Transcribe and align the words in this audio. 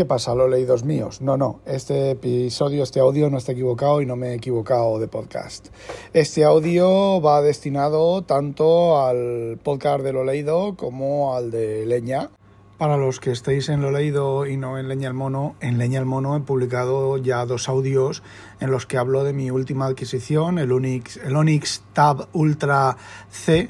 ¿Qué 0.00 0.06
pasa, 0.06 0.34
lo 0.34 0.48
leídos 0.48 0.82
míos? 0.82 1.20
No, 1.20 1.36
no, 1.36 1.60
este 1.66 2.12
episodio, 2.12 2.84
este 2.84 3.00
audio 3.00 3.28
no 3.28 3.36
está 3.36 3.52
equivocado 3.52 4.00
y 4.00 4.06
no 4.06 4.16
me 4.16 4.28
he 4.28 4.34
equivocado 4.34 4.98
de 4.98 5.08
podcast. 5.08 5.68
Este 6.14 6.42
audio 6.42 7.20
va 7.20 7.42
destinado 7.42 8.22
tanto 8.22 9.04
al 9.04 9.60
podcast 9.62 10.02
de 10.02 10.14
lo 10.14 10.24
leído 10.24 10.74
como 10.74 11.36
al 11.36 11.50
de 11.50 11.84
Leña. 11.84 12.30
Para 12.78 12.96
los 12.96 13.20
que 13.20 13.30
estéis 13.30 13.68
en 13.68 13.82
lo 13.82 13.90
leído 13.90 14.46
y 14.46 14.56
no 14.56 14.78
en 14.78 14.88
Leña 14.88 15.08
el 15.08 15.12
Mono, 15.12 15.54
en 15.60 15.76
Leña 15.76 15.98
el 15.98 16.06
Mono 16.06 16.34
he 16.34 16.40
publicado 16.40 17.18
ya 17.18 17.44
dos 17.44 17.68
audios 17.68 18.22
en 18.58 18.70
los 18.70 18.86
que 18.86 18.96
hablo 18.96 19.22
de 19.22 19.34
mi 19.34 19.50
última 19.50 19.84
adquisición, 19.84 20.58
el 20.58 20.72
Onyx, 20.72 21.18
el 21.18 21.36
Onyx 21.36 21.82
Tab 21.92 22.26
Ultra 22.32 22.96
C, 23.28 23.68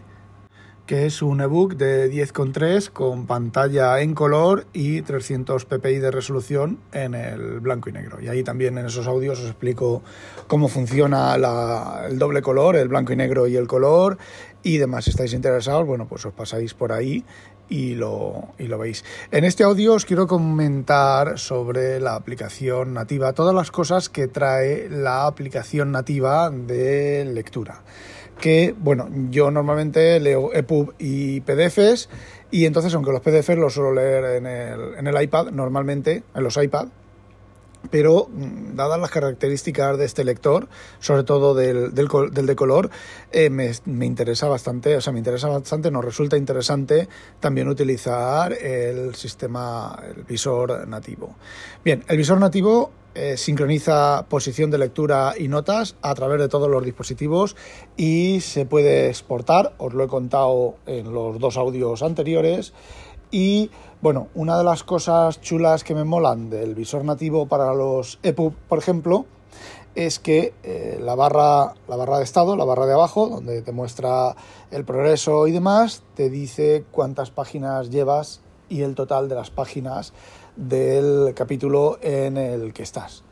que 0.90 1.06
es 1.06 1.22
un 1.22 1.40
ebook 1.40 1.76
de 1.76 2.10
10,3 2.10 2.90
con 2.90 3.28
pantalla 3.28 4.00
en 4.00 4.12
color 4.12 4.66
y 4.72 5.02
300 5.02 5.64
ppi 5.64 6.00
de 6.00 6.10
resolución 6.10 6.80
en 6.90 7.14
el 7.14 7.60
blanco 7.60 7.90
y 7.90 7.92
negro. 7.92 8.20
Y 8.20 8.26
ahí 8.26 8.42
también 8.42 8.76
en 8.76 8.86
esos 8.86 9.06
audios 9.06 9.38
os 9.38 9.46
explico 9.46 10.02
cómo 10.48 10.66
funciona 10.66 11.36
el 12.08 12.18
doble 12.18 12.42
color, 12.42 12.74
el 12.74 12.88
blanco 12.88 13.12
y 13.12 13.16
negro 13.16 13.46
y 13.46 13.54
el 13.54 13.68
color 13.68 14.18
y 14.64 14.78
demás. 14.78 15.04
Si 15.04 15.10
estáis 15.10 15.32
interesados, 15.32 15.86
bueno, 15.86 16.08
pues 16.08 16.26
os 16.26 16.32
pasáis 16.32 16.74
por 16.74 16.90
ahí 16.90 17.24
y 17.68 17.94
lo, 17.94 18.48
y 18.58 18.66
lo 18.66 18.76
veis. 18.76 19.04
En 19.30 19.44
este 19.44 19.62
audio 19.62 19.94
os 19.94 20.04
quiero 20.04 20.26
comentar 20.26 21.38
sobre 21.38 22.00
la 22.00 22.16
aplicación 22.16 22.94
nativa, 22.94 23.32
todas 23.32 23.54
las 23.54 23.70
cosas 23.70 24.08
que 24.08 24.26
trae 24.26 24.88
la 24.90 25.28
aplicación 25.28 25.92
nativa 25.92 26.50
de 26.50 27.26
lectura 27.26 27.84
que, 28.40 28.74
bueno, 28.78 29.08
yo 29.30 29.50
normalmente 29.50 30.18
leo 30.20 30.52
EPUB 30.52 30.94
y 30.98 31.40
PDFs 31.40 32.08
y 32.50 32.64
entonces, 32.64 32.92
aunque 32.94 33.12
los 33.12 33.20
PDFs 33.20 33.56
los 33.56 33.74
suelo 33.74 33.94
leer 33.94 34.36
en 34.36 34.46
el, 34.46 34.94
en 34.96 35.06
el 35.06 35.22
iPad, 35.22 35.50
normalmente, 35.50 36.22
en 36.34 36.42
los 36.42 36.56
iPad, 36.56 36.88
pero 37.90 38.28
mm, 38.28 38.76
dadas 38.76 39.00
las 39.00 39.10
características 39.10 39.98
de 39.98 40.04
este 40.04 40.24
lector, 40.24 40.68
sobre 40.98 41.24
todo 41.24 41.54
del, 41.54 41.94
del, 41.94 42.46
de 42.46 42.56
color, 42.56 42.90
eh, 43.32 43.50
me, 43.50 43.70
me, 43.86 44.06
interesa 44.06 44.48
bastante, 44.48 44.96
o 44.96 45.00
sea, 45.00 45.12
me 45.12 45.18
interesa 45.18 45.48
bastante, 45.48 45.90
nos 45.90 46.04
resulta 46.04 46.36
interesante 46.36 47.08
también 47.40 47.68
utilizar 47.68 48.52
el 48.52 49.14
sistema, 49.14 49.98
el 50.14 50.24
visor 50.24 50.86
nativo. 50.86 51.36
Bien, 51.84 52.04
el 52.08 52.16
visor 52.16 52.38
nativo 52.38 52.90
eh, 53.12 53.36
sincroniza 53.36 54.26
posición 54.28 54.70
de 54.70 54.78
lectura 54.78 55.34
y 55.36 55.48
notas 55.48 55.96
a 56.00 56.14
través 56.14 56.38
de 56.38 56.48
todos 56.48 56.70
los 56.70 56.84
dispositivos 56.84 57.56
y 57.96 58.40
se 58.40 58.66
puede 58.66 59.08
exportar, 59.08 59.74
os 59.78 59.94
lo 59.94 60.04
he 60.04 60.06
contado 60.06 60.76
en 60.86 61.12
los 61.12 61.40
dos 61.40 61.56
audios 61.56 62.04
anteriores. 62.04 62.72
Y 63.30 63.70
bueno, 64.00 64.28
una 64.34 64.58
de 64.58 64.64
las 64.64 64.82
cosas 64.82 65.40
chulas 65.40 65.84
que 65.84 65.94
me 65.94 66.04
molan 66.04 66.50
del 66.50 66.74
visor 66.74 67.04
nativo 67.04 67.46
para 67.46 67.74
los 67.74 68.18
EPUB, 68.22 68.54
por 68.68 68.78
ejemplo, 68.78 69.26
es 69.94 70.18
que 70.18 70.54
eh, 70.62 70.98
la, 71.00 71.14
barra, 71.14 71.74
la 71.88 71.96
barra 71.96 72.18
de 72.18 72.24
estado, 72.24 72.56
la 72.56 72.64
barra 72.64 72.86
de 72.86 72.94
abajo, 72.94 73.28
donde 73.28 73.62
te 73.62 73.72
muestra 73.72 74.36
el 74.70 74.84
progreso 74.84 75.46
y 75.46 75.52
demás, 75.52 76.02
te 76.14 76.30
dice 76.30 76.84
cuántas 76.90 77.30
páginas 77.30 77.90
llevas 77.90 78.40
y 78.68 78.82
el 78.82 78.94
total 78.94 79.28
de 79.28 79.34
las 79.34 79.50
páginas 79.50 80.12
del 80.56 81.32
capítulo 81.34 81.98
en 82.02 82.36
el 82.36 82.72
que 82.72 82.82
estás. 82.82 83.24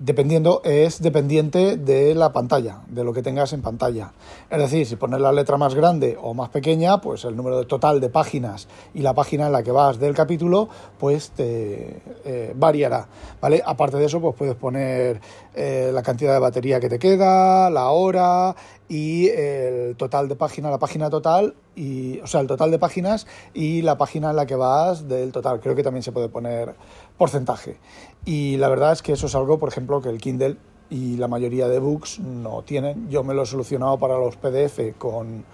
Dependiendo, 0.00 0.60
es 0.62 1.02
dependiente 1.02 1.76
de 1.76 2.14
la 2.14 2.32
pantalla, 2.32 2.82
de 2.88 3.02
lo 3.02 3.12
que 3.12 3.20
tengas 3.20 3.52
en 3.52 3.62
pantalla. 3.62 4.12
Es 4.48 4.58
decir, 4.58 4.86
si 4.86 4.94
pones 4.94 5.20
la 5.20 5.32
letra 5.32 5.56
más 5.56 5.74
grande 5.74 6.16
o 6.22 6.34
más 6.34 6.50
pequeña, 6.50 7.00
pues 7.00 7.24
el 7.24 7.34
número 7.34 7.66
total 7.66 8.00
de 8.00 8.08
páginas 8.08 8.68
y 8.94 9.00
la 9.00 9.12
página 9.14 9.46
en 9.46 9.52
la 9.52 9.64
que 9.64 9.72
vas 9.72 9.98
del 9.98 10.14
capítulo, 10.14 10.68
pues 10.98 11.30
te 11.30 12.00
eh, 12.24 12.52
variará. 12.54 13.08
¿vale? 13.40 13.60
Aparte 13.66 13.96
de 13.96 14.04
eso, 14.04 14.20
pues 14.20 14.36
puedes 14.36 14.54
poner 14.54 15.20
eh, 15.54 15.90
la 15.92 16.04
cantidad 16.04 16.32
de 16.32 16.38
batería 16.38 16.78
que 16.78 16.88
te 16.88 17.00
queda, 17.00 17.68
la 17.68 17.88
hora, 17.90 18.54
y 18.88 19.28
el 19.28 19.96
total 19.96 20.28
de 20.28 20.36
páginas, 20.36 20.70
la 20.70 20.78
página 20.78 21.10
total, 21.10 21.54
y, 21.74 22.20
o 22.20 22.26
sea, 22.26 22.40
el 22.40 22.46
total 22.46 22.70
de 22.70 22.78
páginas 22.78 23.26
y 23.54 23.82
la 23.82 23.98
página 23.98 24.30
en 24.30 24.36
la 24.36 24.46
que 24.46 24.56
vas 24.56 25.08
del 25.08 25.30
total. 25.30 25.60
Creo 25.60 25.74
que 25.74 25.82
también 25.82 26.02
se 26.02 26.12
puede 26.12 26.28
poner 26.28 26.74
porcentaje. 27.18 27.76
Y 28.24 28.56
la 28.56 28.68
verdad 28.68 28.92
es 28.92 29.02
que 29.02 29.12
eso 29.12 29.26
es 29.26 29.34
algo, 29.34 29.58
por 29.58 29.68
ejemplo, 29.68 30.00
que 30.00 30.08
el 30.08 30.18
Kindle 30.18 30.56
y 30.90 31.16
la 31.16 31.28
mayoría 31.28 31.68
de 31.68 31.78
books 31.78 32.20
no 32.20 32.62
tienen. 32.62 33.10
Yo 33.10 33.22
me 33.24 33.34
lo 33.34 33.42
he 33.42 33.46
solucionado 33.46 33.98
para 33.98 34.16
los 34.16 34.36
PDF 34.36 34.96
con, 34.96 35.44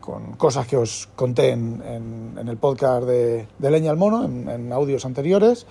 con 0.00 0.34
cosas 0.34 0.66
que 0.66 0.76
os 0.76 1.08
conté 1.16 1.50
en, 1.50 1.82
en, 2.38 2.48
el 2.48 2.56
podcast 2.56 3.06
de, 3.06 3.48
de, 3.58 3.70
Leña 3.70 3.90
al 3.90 3.96
Mono, 3.96 4.24
en, 4.24 4.48
en 4.48 4.72
audios 4.72 5.04
anteriores. 5.04 5.66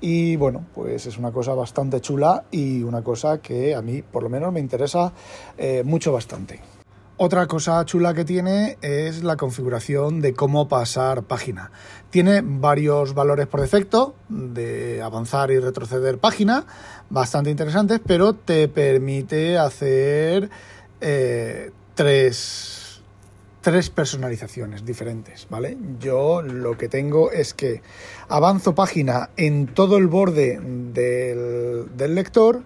Y 0.00 0.36
bueno, 0.36 0.66
pues 0.74 1.06
es 1.06 1.16
una 1.16 1.32
cosa 1.32 1.54
bastante 1.54 2.00
chula 2.00 2.44
y 2.50 2.82
una 2.82 3.02
cosa 3.02 3.40
que 3.40 3.74
a 3.74 3.82
mí 3.82 4.02
por 4.02 4.22
lo 4.22 4.28
menos 4.28 4.52
me 4.52 4.60
interesa 4.60 5.12
eh, 5.56 5.82
mucho 5.84 6.12
bastante. 6.12 6.73
Otra 7.16 7.46
cosa 7.46 7.84
chula 7.84 8.12
que 8.12 8.24
tiene 8.24 8.76
es 8.82 9.22
la 9.22 9.36
configuración 9.36 10.20
de 10.20 10.34
cómo 10.34 10.66
pasar 10.66 11.22
página. 11.22 11.70
Tiene 12.10 12.42
varios 12.44 13.14
valores 13.14 13.46
por 13.46 13.60
defecto 13.60 14.16
de 14.28 15.00
avanzar 15.00 15.52
y 15.52 15.60
retroceder 15.60 16.18
página, 16.18 16.66
bastante 17.10 17.50
interesantes, 17.50 18.00
pero 18.04 18.34
te 18.34 18.66
permite 18.66 19.58
hacer 19.58 20.50
eh, 21.00 21.70
tres 21.94 22.84
tres 23.64 23.88
personalizaciones 23.88 24.84
diferentes, 24.84 25.46
¿vale? 25.48 25.78
Yo 25.98 26.42
lo 26.42 26.76
que 26.76 26.90
tengo 26.90 27.30
es 27.30 27.54
que 27.54 27.80
avanzo 28.28 28.74
página 28.74 29.30
en 29.38 29.68
todo 29.68 29.96
el 29.96 30.06
borde 30.06 30.60
del, 30.60 32.14
lector, 32.14 32.62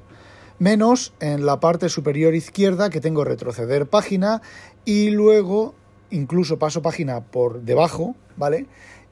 menos 0.58 1.12
en 1.20 1.46
la 1.46 1.60
parte 1.60 1.88
superior 1.88 2.34
izquierda 2.34 2.91
que 2.91 3.00
tengo 3.00 3.24
retroceder 3.24 3.86
página 3.86 4.42
y 4.84 5.10
luego 5.10 5.74
incluso 6.10 6.58
paso 6.58 6.82
página 6.82 7.20
por 7.20 7.62
debajo, 7.62 8.16
¿vale? 8.36 8.66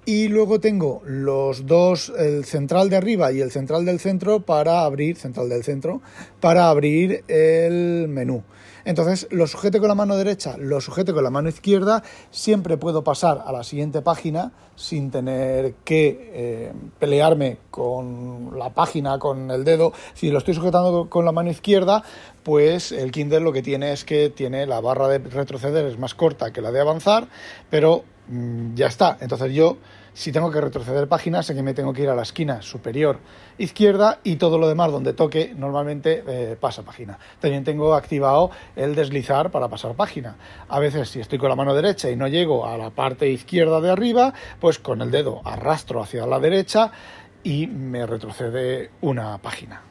Y 0.05 0.29
luego 0.29 0.61
tengo 0.61 1.03
los 1.05 1.67
dos, 1.67 2.13
el 2.17 2.45
central 2.45 2.91
de 2.91 2.97
arriba 2.97 3.33
y 3.33 3.41
el 3.41 3.51
central 3.51 3.85
del 3.85 3.99
centro 3.99 4.41
para 4.41 4.85
abrir, 4.85 5.17
central 5.17 5.49
del 5.49 5.65
centro, 5.65 6.01
para 6.41 6.69
abrir 6.69 7.25
el 7.27 8.07
menú. 8.09 8.45
Entonces 8.87 9.27
lo 9.33 9.49
sujeto 9.49 9.81
con 9.81 9.89
la 9.89 9.97
mano 9.97 10.17
derecha, 10.17 10.57
lo 10.57 10.81
sujeto 10.81 11.13
con 11.13 11.25
la 11.25 11.31
mano 11.31 11.49
izquierda, 11.49 12.05
siempre 12.31 12.79
puedo 12.79 13.03
pasar 13.03 13.43
a 13.45 13.51
la 13.51 13.65
siguiente 13.65 14.01
página 14.01 14.53
sin 14.77 15.11
tener 15.11 15.75
que 15.85 16.31
eh, 16.33 16.73
pelearme 17.01 17.59
con 17.73 18.57
la 18.57 18.71
página, 18.71 19.19
con 19.19 19.51
el 19.51 19.65
dedo. 19.65 19.93
Si 20.15 20.31
lo 20.31 20.39
estoy 20.39 20.55
sujetando 20.55 21.11
con 21.11 21.25
la 21.25 21.33
mano 21.33 21.51
izquierda, 21.51 22.05
pues 22.45 22.93
el 22.93 23.11
Kindle 23.11 23.41
lo 23.41 23.53
que 23.53 23.61
tiene 23.61 23.91
es 23.91 24.05
que 24.05 24.31
tiene 24.31 24.67
la 24.67 24.81
barra 24.81 25.09
de 25.09 25.19
retroceder 25.19 25.85
es 25.87 25.99
más 25.99 26.15
corta 26.15 26.53
que 26.53 26.61
la 26.61 26.71
de 26.71 26.81
avanzar, 26.81 27.27
pero 27.69 28.05
mm, 28.29 28.77
ya 28.77 28.87
está. 28.87 29.19
Entonces 29.21 29.53
yo 29.53 29.79
si 30.17 30.33
tengo 30.33 30.51
que 30.51 30.63
retroceder 30.63 31.09
páginas, 31.09 31.45
sé 31.45 31.55
que 31.55 31.63
me 31.63 31.75
tengo 31.75 31.93
que 31.93 32.01
ir 32.01 32.09
a 32.09 32.15
la 32.15 32.23
esquina 32.23 32.63
superior 32.63 33.19
izquierda 33.59 34.19
y 34.25 34.37
todo 34.37 34.57
lo 34.57 34.67
demás 34.67 34.91
donde 34.91 35.13
toque 35.13 35.53
normalmente 35.55 36.25
eh, 36.27 36.57
pasa 36.59 36.83
página. 36.83 37.19
También 37.39 37.65
tengo 37.65 37.95
activado 37.95 38.51
el 38.77 38.95
deslizar 38.95 39.51
para 39.51 39.69
pasar 39.69 39.93
página. 39.93 40.37
A 40.71 40.79
veces 40.79 41.11
si 41.11 41.21
estoy 41.21 41.39
con 41.39 41.51
la 41.51 41.55
mano 41.55 41.75
derecha 41.75 42.11
y 42.11 42.17
no 42.17 42.29
llego 42.29 42.67
a 42.67 42.79
la 42.79 42.89
parte 42.89 43.29
izquierda 43.29 43.83
de 43.83 43.91
arriba, 43.91 44.33
pues 44.59 44.79
con 44.79 45.03
el 45.03 45.11
dedo 45.11 45.43
arrastro 45.45 46.03
hacia 46.03 46.25
la 46.25 46.41
derecha 46.41 46.93
y 47.45 47.67
me 47.67 48.07
retrocede 48.07 48.93
una 49.03 49.37
página. 49.37 49.83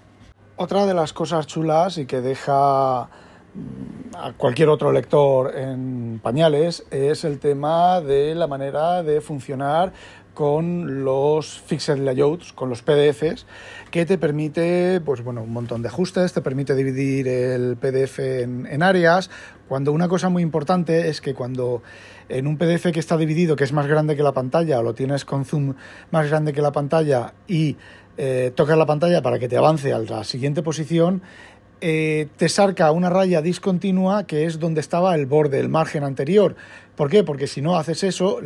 Otra 0.56 0.88
de 0.88 0.96
las 0.96 1.14
cosas 1.14 1.46
chulas 1.46 2.00
y 2.00 2.08
que 2.08 2.22
deja 2.22 3.04
mm, 3.04 4.16
a 4.18 4.34
cualquier 4.34 4.70
otro 4.70 4.92
lector 4.92 5.56
en 5.56 6.20
pañales 6.24 6.86
es 6.92 7.24
el 7.26 7.40
tema 7.40 8.02
de 8.02 8.34
la 8.36 8.48
manera 8.48 9.04
de 9.04 9.22
funcionar 9.22 9.94
con 10.36 11.04
los 11.04 11.60
fixed 11.62 11.98
layouts, 11.98 12.54
con 12.54 12.70
los 12.70 12.84
PDFs, 12.84 13.48
que 13.90 14.06
te 14.06 14.20
permite, 14.20 15.02
pues 15.02 15.24
bueno, 15.24 15.42
un 15.42 15.54
montón 15.54 15.82
de 15.82 15.88
ajustes, 15.88 16.34
te 16.34 16.42
permite 16.42 16.76
dividir 16.76 17.28
el 17.28 17.78
PDF 17.78 18.20
en, 18.20 18.84
áreas. 18.84 19.32
Cuando 19.68 19.92
una 19.94 20.08
cosa 20.08 20.30
muy 20.30 20.44
importante 20.44 21.10
es 21.10 21.22
que 21.22 21.34
cuando 21.34 21.82
en 22.30 22.46
un 22.46 22.58
PDF 22.58 22.92
que 22.92 23.00
está 23.00 23.18
dividido, 23.18 23.56
que 23.56 23.64
es 23.64 23.74
más 23.74 23.88
grande 23.88 24.16
que 24.16 24.22
la 24.22 24.34
pantalla, 24.34 24.80
o 24.80 24.84
lo 24.84 24.94
tienes 24.94 25.26
con 25.26 25.46
zoom 25.46 25.74
más 26.12 26.30
grande 26.30 26.54
que 26.54 26.62
la 26.62 26.72
pantalla 26.72 27.34
y 27.48 27.78
eh, 28.18 28.52
tocas 28.56 28.78
la 28.78 28.86
pantalla 28.86 29.22
para 29.22 29.40
que 29.40 29.48
te 29.48 29.58
avance 29.58 29.92
a 29.92 30.00
la 30.00 30.24
siguiente 30.24 30.62
posición, 30.62 31.22
eh, 31.81 32.27
te 32.38 32.50
sarca 32.50 32.92
una 32.92 33.10
raya 33.10 33.42
discontinua 33.42 34.25
que 34.25 34.45
es 34.45 34.60
donde 34.60 34.81
estaba 34.81 35.16
el 35.16 35.25
borde, 35.25 35.60
el 35.60 35.69
margen 35.69 36.04
anterior. 36.04 36.56
¿Por 36.95 37.10
qué? 37.10 37.24
Porque 37.24 37.48
si 37.48 37.62
no 37.62 37.75
haces 37.75 38.04
eso, 38.04 38.39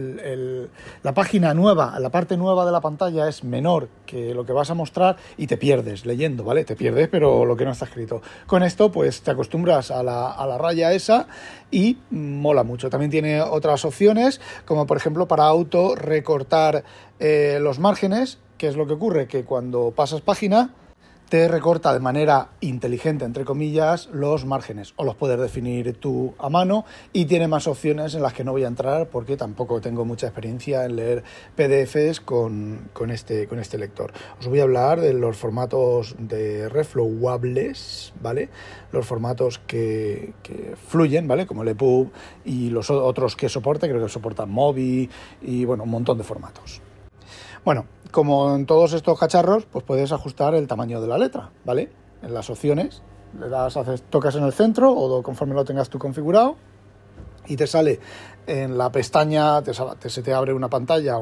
la 1.04 1.14
página 1.14 1.54
nueva, 1.54 2.00
la 2.00 2.10
parte 2.10 2.36
nueva 2.36 2.66
de 2.66 2.72
la 2.72 2.82
pantalla 2.82 3.28
es 3.28 3.44
menor 3.44 3.90
que 4.08 4.34
lo 4.34 4.44
que 4.44 4.54
vas 4.54 4.72
a 4.72 4.74
mostrar 4.74 5.18
y 5.38 5.46
te 5.46 5.56
pierdes 5.56 6.08
leyendo, 6.08 6.44
¿vale? 6.44 6.66
Te 6.66 6.76
pierdes, 6.76 7.10
pero 7.10 7.46
lo 7.46 7.56
que 7.56 7.66
no 7.66 7.72
está 7.72 7.86
escrito. 7.86 8.24
Con 8.48 8.64
esto, 8.64 8.92
pues 8.92 9.22
te 9.22 9.30
acostumbras 9.30 9.92
a 9.92 10.02
la, 10.02 10.32
a 10.32 10.48
la 10.48 10.58
raya 10.58 10.92
esa 10.94 11.28
y 11.70 11.98
mola 12.10 12.64
mucho. 12.64 12.90
También 12.90 13.12
tiene 13.12 13.40
otras 13.40 13.86
opciones, 13.86 14.42
como 14.66 14.88
por 14.88 14.98
ejemplo 14.98 15.28
para 15.28 15.46
auto 15.46 15.94
recortar 15.96 16.84
eh, 17.20 17.60
los 17.62 17.78
márgenes, 17.78 18.40
que 18.58 18.68
es 18.68 18.76
lo 18.76 18.88
que 18.88 18.94
ocurre, 18.94 19.28
que 19.28 19.44
cuando 19.44 19.92
pasas 19.96 20.22
página 20.22 20.74
te 21.30 21.48
recorta 21.48 21.94
de 21.94 22.00
manera 22.00 22.50
inteligente, 22.60 23.24
entre 23.24 23.46
comillas, 23.46 24.10
los 24.12 24.46
márgenes 24.46 24.94
o 24.96 25.04
los 25.04 25.16
puedes 25.16 25.40
definir 25.40 25.94
tú 25.94 26.34
a 26.40 26.50
mano 26.50 26.86
y 27.14 27.26
tiene 27.26 27.48
más 27.48 27.68
opciones 27.68 28.16
en 28.16 28.24
las 28.24 28.34
que 28.34 28.44
no 28.44 28.52
voy 28.52 28.64
a 28.64 28.68
entrar 28.68 29.10
porque 29.10 29.38
tampoco 29.38 29.80
tengo 29.80 30.06
mucha 30.06 30.26
experiencia 30.26 30.86
en 30.86 30.96
leer 30.96 31.24
PDFs 31.56 32.22
con, 32.22 32.90
este, 33.12 33.48
con 33.48 33.60
este 33.60 33.78
lector. 33.78 34.12
Os 34.40 34.48
voy 34.48 34.60
a 34.60 34.64
hablar 34.64 35.02
de 35.02 35.14
los 35.14 35.38
formatos 35.38 36.16
de 36.18 36.68
reflowables, 36.68 38.12
¿vale? 38.22 38.50
Los 38.92 39.06
formatos 39.06 39.60
que, 39.68 40.34
fluyen, 40.88 41.28
¿vale? 41.28 41.46
Como 41.46 41.62
el 41.62 41.70
EPUB 41.70 42.10
y 42.44 42.72
los 42.72 42.90
otros 42.90 43.36
que 43.36 43.50
soporte, 43.50 43.88
creo 43.88 44.02
que 44.02 44.10
soportan 44.10 44.50
Mobi 44.50 45.08
y 45.44 45.66
bueno, 45.66 45.84
un 45.84 45.92
montón 45.92 46.18
de 46.18 46.24
formatos. 46.24 46.82
Bueno, 47.70 47.86
como 48.10 48.56
en 48.56 48.66
todos 48.66 48.94
estos 48.94 49.20
cacharros, 49.20 49.68
pues 49.68 49.86
puedes 49.86 50.12
ajustar 50.12 50.56
el 50.56 50.66
tamaño 50.66 51.02
de 51.02 51.08
la 51.08 51.20
letra, 51.20 51.52
¿vale? 51.66 51.92
En 52.24 52.34
las 52.34 52.50
opciones, 52.50 53.04
le 53.40 53.48
das, 53.48 53.78
tocas 54.10 54.34
en 54.34 54.44
el 54.44 54.54
centro 54.54 54.92
o 54.92 55.22
conforme 55.22 55.54
lo 55.54 55.64
tengas 55.64 55.88
tú 55.88 56.00
configurado 56.00 56.56
y 57.46 57.58
te 57.58 57.68
sale 57.68 58.00
en 58.48 58.76
la 58.76 58.92
pestaña, 58.92 59.62
se 59.64 60.24
te 60.24 60.34
abre 60.34 60.52
una 60.54 60.68
pantalla 60.68 61.18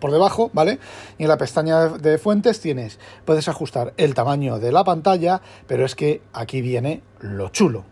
por 0.00 0.10
debajo, 0.10 0.50
¿vale? 0.52 0.80
Y 1.16 1.22
en 1.22 1.28
la 1.28 1.38
pestaña 1.38 1.90
de, 1.90 2.18
fuentes 2.18 2.58
tienes, 2.58 2.98
puedes 3.24 3.46
ajustar 3.46 3.94
el 3.98 4.14
tamaño 4.14 4.58
de 4.58 4.72
la 4.72 4.82
pantalla, 4.82 5.42
pero 5.68 5.84
es 5.84 5.94
que 5.94 6.22
aquí 6.32 6.60
viene 6.60 7.04
lo 7.20 7.50
chulo. 7.50 7.84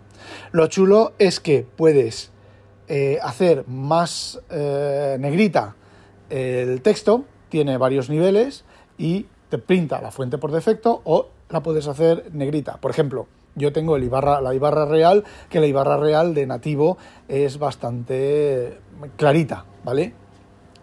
Lo 0.50 0.66
chulo 0.66 1.12
es 1.20 1.38
que 1.38 1.64
puedes 1.76 2.32
eh, 2.88 3.20
hacer 3.22 3.64
más 3.68 4.40
eh, 4.50 5.16
negrita 5.20 5.76
el 6.30 6.82
texto, 6.82 7.26
tiene 7.50 7.76
varios 7.76 8.08
niveles 8.08 8.64
y 8.96 9.26
te 9.50 9.58
printa 9.58 10.00
la 10.00 10.10
fuente 10.10 10.38
por 10.38 10.52
defecto 10.52 11.02
o 11.04 11.28
la 11.50 11.62
puedes 11.62 11.86
hacer 11.88 12.30
negrita. 12.32 12.78
Por 12.78 12.90
ejemplo, 12.90 13.26
yo 13.56 13.72
tengo 13.72 13.96
el 13.96 14.04
Ibarra, 14.04 14.40
la 14.40 14.54
Ibarra 14.54 14.86
Real, 14.86 15.24
que 15.50 15.60
la 15.60 15.66
Ibarra 15.66 15.96
Real 15.96 16.34
de 16.34 16.46
nativo 16.46 16.96
es 17.28 17.58
bastante 17.58 18.78
clarita, 19.16 19.64
¿vale? 19.84 20.14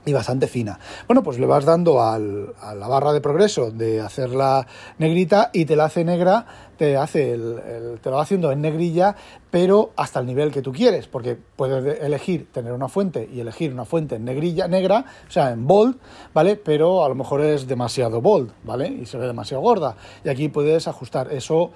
Y 0.08 0.14
bastante 0.14 0.48
fina. 0.48 0.80
Bueno, 1.06 1.22
pues 1.22 1.38
le 1.38 1.46
vas 1.46 1.66
dando 1.66 2.02
a 2.02 2.18
la 2.18 2.88
barra 2.88 3.12
de 3.12 3.20
progreso 3.20 3.72
de 3.72 4.00
hacerla 4.00 4.66
negrita 4.98 5.52
y 5.54 5.66
te 5.66 5.76
la 5.76 5.86
hace 5.86 6.06
negra, 6.06 6.46
te 6.78 6.96
hace 6.96 7.34
el, 7.34 8.00
te 8.02 8.10
lo 8.10 8.16
va 8.16 8.22
haciendo 8.22 8.50
en 8.54 8.62
negrilla, 8.62 9.18
pero 9.52 9.92
hasta 9.98 10.22
el 10.22 10.26
nivel 10.26 10.52
que 10.52 10.62
tú 10.62 10.72
quieres, 10.72 11.08
porque 11.08 11.38
puedes 11.56 12.02
elegir 12.02 12.48
tener 12.54 12.72
una 12.72 12.88
fuente 12.88 13.30
y 13.32 13.42
elegir 13.42 13.74
una 13.74 13.84
fuente 13.84 14.16
en 14.16 14.24
negrilla, 14.24 14.70
negra, 14.70 15.04
o 15.28 15.32
sea, 15.32 15.52
en 15.52 15.68
bold, 15.68 15.98
¿vale? 16.34 16.56
Pero 16.56 17.04
a 17.04 17.10
lo 17.10 17.16
mejor 17.16 17.42
es 17.42 17.68
demasiado 17.68 18.22
bold, 18.22 18.52
¿vale? 18.64 18.88
Y 18.88 19.06
se 19.06 19.18
ve 19.18 19.28
demasiado 19.28 19.62
gorda. 19.62 19.98
Y 20.24 20.30
aquí 20.30 20.48
puedes 20.48 20.88
ajustar 20.88 21.34
eso 21.34 21.72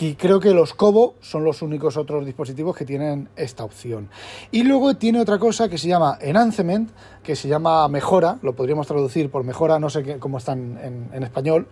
y 0.00 0.14
creo 0.14 0.38
que 0.38 0.54
los 0.54 0.74
Kobo 0.74 1.16
son 1.20 1.42
los 1.42 1.60
únicos 1.60 1.96
otros 1.96 2.24
dispositivos 2.24 2.76
que 2.76 2.84
tienen 2.84 3.28
esta 3.34 3.64
opción. 3.64 4.08
Y 4.52 4.62
luego 4.62 4.96
tiene 4.96 5.20
otra 5.20 5.38
cosa 5.38 5.68
que 5.68 5.76
se 5.76 5.88
llama 5.88 6.18
Enhancement, 6.20 6.90
que 7.22 7.34
se 7.34 7.48
llama 7.48 7.88
mejora, 7.88 8.38
lo 8.42 8.54
podríamos 8.54 8.86
traducir 8.86 9.28
por 9.30 9.42
mejora, 9.42 9.80
no 9.80 9.90
sé 9.90 10.18
cómo 10.18 10.38
están 10.38 10.78
en, 10.82 11.10
en 11.12 11.22
español. 11.24 11.66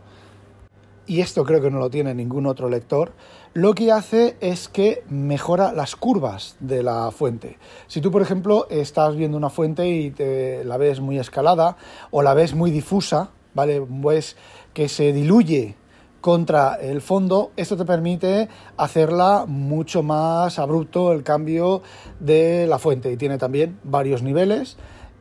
Y 1.06 1.20
esto 1.20 1.44
creo 1.44 1.60
que 1.60 1.70
no 1.70 1.78
lo 1.78 1.88
tiene 1.88 2.14
ningún 2.14 2.46
otro 2.46 2.68
lector. 2.68 3.12
Lo 3.54 3.74
que 3.74 3.92
hace 3.92 4.36
es 4.40 4.68
que 4.68 5.04
mejora 5.08 5.72
las 5.72 5.94
curvas 5.94 6.56
de 6.58 6.82
la 6.82 7.12
fuente. 7.12 7.58
Si 7.86 8.00
tú, 8.00 8.10
por 8.10 8.22
ejemplo, 8.22 8.66
estás 8.70 9.14
viendo 9.14 9.36
una 9.36 9.50
fuente 9.50 9.88
y 9.88 10.10
te 10.10 10.64
la 10.64 10.78
ves 10.78 10.98
muy 10.98 11.20
escalada 11.20 11.76
o 12.10 12.22
la 12.22 12.34
ves 12.34 12.56
muy 12.56 12.72
difusa, 12.72 13.30
¿vale? 13.54 13.86
Ves 13.88 14.36
que 14.74 14.88
se 14.88 15.12
diluye 15.12 15.76
contra 16.26 16.74
el 16.74 17.02
fondo, 17.02 17.52
esto 17.56 17.76
te 17.76 17.84
permite 17.84 18.48
hacerla 18.76 19.44
mucho 19.46 20.02
más 20.02 20.58
abrupto 20.58 21.12
el 21.12 21.22
cambio 21.22 21.82
de 22.18 22.66
la 22.66 22.80
fuente. 22.80 23.12
Y 23.12 23.16
tiene 23.16 23.38
también 23.38 23.78
varios 23.84 24.24
niveles 24.24 24.76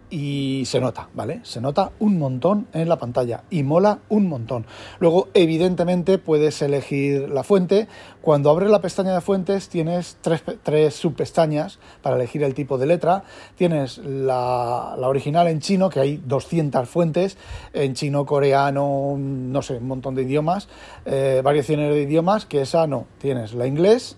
y 0.09 0.63
se 0.65 0.79
nota, 0.79 1.09
¿vale? 1.13 1.39
Se 1.43 1.61
nota 1.61 1.91
un 1.99 2.17
montón 2.19 2.67
en 2.73 2.87
la 2.89 2.97
pantalla 2.97 3.43
y 3.49 3.63
mola 3.63 3.99
un 4.09 4.27
montón. 4.27 4.65
Luego, 4.99 5.29
evidentemente, 5.33 6.17
puedes 6.17 6.61
elegir 6.61 7.29
la 7.29 7.43
fuente. 7.43 7.87
Cuando 8.21 8.49
abres 8.49 8.69
la 8.69 8.81
pestaña 8.81 9.13
de 9.13 9.21
fuentes, 9.21 9.69
tienes 9.69 10.17
tres, 10.21 10.43
tres 10.63 10.95
subpestañas 10.95 11.79
para 12.01 12.15
elegir 12.15 12.43
el 12.43 12.53
tipo 12.53 12.77
de 12.77 12.85
letra. 12.85 13.23
Tienes 13.55 13.97
la, 13.97 14.95
original 14.99 15.47
en 15.47 15.59
chino, 15.59 15.89
que 15.89 15.99
hay 15.99 16.21
200 16.25 16.87
fuentes, 16.87 17.37
en 17.73 17.93
chino, 17.93 18.25
coreano, 18.25 19.15
no 19.17 19.61
sé, 19.61 19.77
un 19.77 19.87
montón 19.87 20.15
de 20.15 20.23
idiomas, 20.23 20.67
eh, 21.05 21.41
variaciones 21.43 21.93
de 21.93 22.01
idiomas, 22.01 22.45
que 22.45 22.61
esa 22.61 22.87
no. 22.87 23.05
Tienes 23.19 23.53
la 23.53 23.67
inglés, 23.67 24.17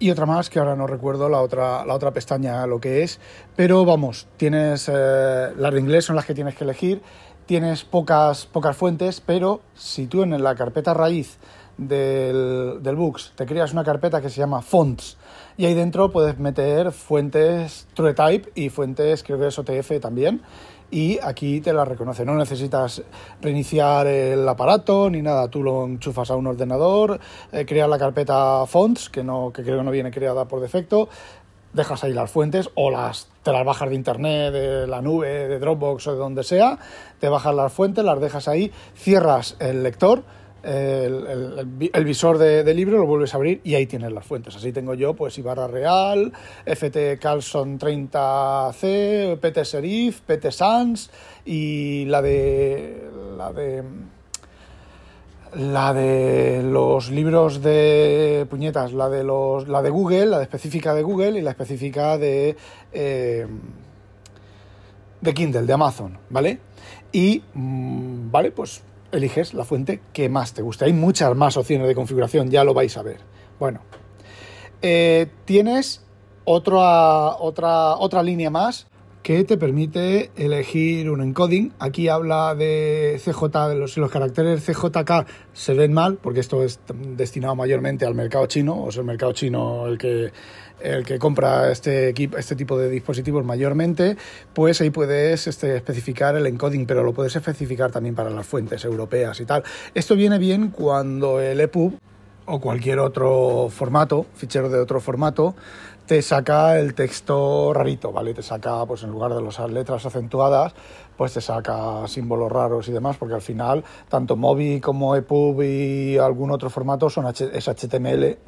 y 0.00 0.10
otra 0.10 0.26
más 0.26 0.50
que 0.50 0.58
ahora 0.58 0.74
no 0.74 0.86
recuerdo 0.86 1.28
la 1.28 1.40
otra, 1.40 1.84
la 1.84 1.94
otra 1.94 2.10
pestaña 2.10 2.66
lo 2.66 2.80
que 2.80 3.02
es, 3.02 3.20
pero 3.54 3.84
vamos, 3.84 4.26
tienes 4.38 4.90
eh, 4.92 5.52
las 5.56 5.72
de 5.72 5.78
inglés 5.78 6.06
son 6.06 6.16
las 6.16 6.24
que 6.24 6.34
tienes 6.34 6.56
que 6.56 6.64
elegir, 6.64 7.02
tienes 7.46 7.84
pocas, 7.84 8.46
pocas 8.46 8.76
fuentes, 8.76 9.20
pero 9.20 9.60
si 9.74 10.06
tú 10.06 10.22
en 10.22 10.42
la 10.42 10.54
carpeta 10.54 10.94
raíz 10.94 11.38
del, 11.76 12.78
del 12.82 12.96
Books 12.96 13.32
te 13.36 13.44
creas 13.44 13.72
una 13.72 13.84
carpeta 13.84 14.20
que 14.20 14.30
se 14.30 14.40
llama 14.40 14.62
Fonts 14.62 15.18
y 15.56 15.66
ahí 15.66 15.74
dentro 15.74 16.10
puedes 16.10 16.38
meter 16.38 16.92
fuentes 16.92 17.86
TrueType 17.94 18.50
y 18.54 18.70
fuentes 18.70 19.22
creo 19.22 19.38
que 19.38 19.48
es 19.48 19.58
OTF 19.58 20.00
también 20.00 20.42
y 20.90 21.18
aquí 21.22 21.60
te 21.60 21.72
la 21.72 21.84
reconoce. 21.84 22.24
No 22.24 22.34
necesitas 22.34 23.02
reiniciar 23.40 24.06
el 24.06 24.48
aparato 24.48 25.08
ni 25.08 25.22
nada. 25.22 25.48
Tú 25.48 25.62
lo 25.62 25.84
enchufas 25.84 26.30
a 26.30 26.36
un 26.36 26.46
ordenador, 26.46 27.20
eh, 27.52 27.64
creas 27.66 27.88
la 27.88 27.98
carpeta 27.98 28.66
fonts, 28.66 29.08
que, 29.08 29.22
no, 29.22 29.52
que 29.52 29.62
creo 29.62 29.78
que 29.78 29.84
no 29.84 29.90
viene 29.90 30.10
creada 30.10 30.46
por 30.46 30.60
defecto, 30.60 31.08
dejas 31.72 32.02
ahí 32.02 32.12
las 32.12 32.30
fuentes 32.30 32.70
o 32.74 32.90
las 32.90 33.28
te 33.42 33.52
las 33.52 33.64
bajas 33.64 33.88
de 33.88 33.94
internet, 33.94 34.52
de 34.52 34.86
la 34.86 35.00
nube, 35.00 35.48
de 35.48 35.58
Dropbox 35.58 36.08
o 36.08 36.12
de 36.12 36.18
donde 36.18 36.44
sea, 36.44 36.78
te 37.20 37.28
bajas 37.28 37.54
las 37.54 37.72
fuentes, 37.72 38.04
las 38.04 38.20
dejas 38.20 38.48
ahí, 38.48 38.70
cierras 38.94 39.56
el 39.60 39.82
lector 39.82 40.24
el, 40.62 42.04
visor 42.04 42.38
de, 42.38 42.74
libro, 42.74 42.98
lo 42.98 43.06
vuelves 43.06 43.32
a 43.34 43.36
abrir 43.36 43.60
y 43.64 43.74
ahí 43.74 43.86
tienes 43.86 44.12
las 44.12 44.26
fuentes. 44.26 44.54
Así 44.56 44.72
tengo 44.72 44.94
yo, 44.94 45.14
pues 45.14 45.38
Ibarra 45.38 45.66
Real, 45.66 46.32
FT 46.66 47.18
Carlson 47.18 47.78
30C, 47.78 49.38
PT 49.38 49.64
Serif, 49.64 50.20
PT 50.20 50.52
Sans 50.52 51.10
y 51.44 52.04
la 52.06 52.22
de. 52.22 53.08
la 53.36 53.52
de. 53.52 53.82
La 55.52 55.92
de 55.92 56.62
los 56.62 57.10
libros 57.10 57.60
de 57.60 58.46
puñetas, 58.48 58.92
la 58.92 59.08
de 59.08 59.24
los, 59.24 59.66
la 59.66 59.82
de 59.82 59.90
Google, 59.90 60.26
la 60.26 60.38
de 60.38 60.44
específica 60.44 60.94
de 60.94 61.02
Google 61.02 61.40
y 61.40 61.42
la 61.42 61.50
específica 61.50 62.16
de 62.18 62.56
eh, 62.92 63.48
de 65.20 65.34
Kindle, 65.34 65.62
de 65.62 65.72
Amazon, 65.72 66.18
¿vale? 66.28 66.60
Y 67.12 67.42
mm, 67.54 68.30
vale, 68.30 68.52
pues 68.52 68.82
eliges 69.12 69.54
la 69.54 69.64
fuente 69.64 70.00
que 70.12 70.28
más 70.28 70.54
te 70.54 70.62
guste. 70.62 70.84
Hay 70.84 70.92
muchas 70.92 71.34
más 71.36 71.56
opciones 71.56 71.86
de 71.88 71.94
configuración, 71.94 72.50
ya 72.50 72.64
lo 72.64 72.74
vais 72.74 72.96
a 72.96 73.02
ver. 73.02 73.18
Bueno, 73.58 73.80
eh, 74.82 75.26
tienes 75.44 76.04
otra, 76.44 77.36
otra, 77.36 77.96
otra 77.96 78.22
línea 78.22 78.50
más 78.50 78.86
que 79.22 79.44
te 79.44 79.58
permite 79.58 80.30
elegir 80.36 81.10
un 81.10 81.20
encoding. 81.20 81.74
Aquí 81.78 82.08
habla 82.08 82.54
de 82.54 83.20
CJ, 83.22 83.68
de 83.68 83.74
los, 83.74 83.96
los 83.98 84.10
caracteres 84.10 84.64
CJK 84.64 85.26
se 85.52 85.74
ven 85.74 85.92
mal, 85.92 86.16
porque 86.16 86.40
esto 86.40 86.62
es 86.62 86.80
destinado 87.16 87.54
mayormente 87.54 88.06
al 88.06 88.14
mercado 88.14 88.46
chino, 88.46 88.74
o 88.74 88.88
es 88.88 88.96
el 88.96 89.04
mercado 89.04 89.32
chino 89.32 89.86
el 89.86 89.98
que, 89.98 90.32
el 90.82 91.04
que 91.04 91.18
compra 91.18 91.70
este, 91.70 92.14
este 92.38 92.56
tipo 92.56 92.78
de 92.78 92.88
dispositivos 92.88 93.44
mayormente, 93.44 94.16
pues 94.54 94.80
ahí 94.80 94.90
puedes 94.90 95.46
este, 95.46 95.76
especificar 95.76 96.36
el 96.36 96.46
encoding, 96.46 96.86
pero 96.86 97.02
lo 97.02 97.12
puedes 97.12 97.34
especificar 97.36 97.90
también 97.90 98.14
para 98.14 98.30
las 98.30 98.46
fuentes 98.46 98.84
europeas 98.84 99.40
y 99.40 99.44
tal. 99.44 99.62
Esto 99.94 100.16
viene 100.16 100.38
bien 100.38 100.70
cuando 100.70 101.40
el 101.40 101.60
EPUB 101.60 101.94
o 102.46 102.60
cualquier 102.60 102.98
otro 102.98 103.68
formato, 103.70 104.26
fichero 104.34 104.68
de 104.68 104.80
otro 104.80 105.00
formato, 105.00 105.54
te 106.06 106.22
saca 106.22 106.76
el 106.76 106.94
texto 106.94 107.72
rarito, 107.72 108.10
¿vale? 108.10 108.34
Te 108.34 108.42
saca, 108.42 108.84
pues 108.84 109.04
en 109.04 109.10
lugar 109.10 109.32
de 109.32 109.42
las 109.42 109.60
letras 109.70 110.04
acentuadas, 110.04 110.74
pues 111.16 111.34
te 111.34 111.40
saca 111.40 112.08
símbolos 112.08 112.50
raros 112.50 112.88
y 112.88 112.92
demás, 112.92 113.16
porque 113.16 113.34
al 113.34 113.42
final, 113.42 113.84
tanto 114.08 114.34
Mobi 114.36 114.80
como 114.80 115.14
EPUB 115.14 115.62
y 115.62 116.18
algún 116.18 116.50
otro 116.50 116.68
formato 116.68 117.08
son 117.08 117.26
es 117.28 117.68
HTML. 117.68 118.38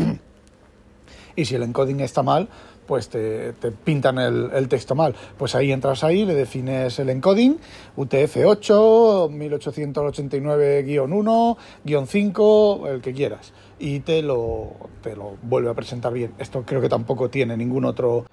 Y 1.37 1.45
si 1.45 1.55
el 1.55 1.63
encoding 1.63 2.01
está 2.01 2.23
mal, 2.23 2.49
pues 2.87 3.09
te, 3.09 3.53
pintan 3.85 4.19
el, 4.19 4.69
texto 4.69 4.95
mal. 4.95 5.15
Pues 5.39 5.55
ahí 5.55 5.73
entras 5.73 6.05
ahí, 6.05 6.25
le 6.25 6.35
defines 6.35 6.99
el 6.99 7.11
encoding, 7.11 7.59
UTF-8, 7.97 9.31
1889-1, 9.31 12.07
5, 12.07 12.89
el 12.89 13.01
que 13.01 13.13
quieras 13.13 13.53
y 13.79 14.01
te 14.01 14.23
lo, 14.23 14.73
te 15.03 15.17
lo 15.17 15.37
vuelve 15.43 15.71
a 15.71 15.75
presentar 15.75 16.13
bien. 16.13 16.35
Esto 16.39 16.65
creo 16.65 16.81
que 16.81 16.89
tampoco 16.89 17.31
tiene 17.31 17.57
ningún 17.57 17.85
otro 17.85 18.27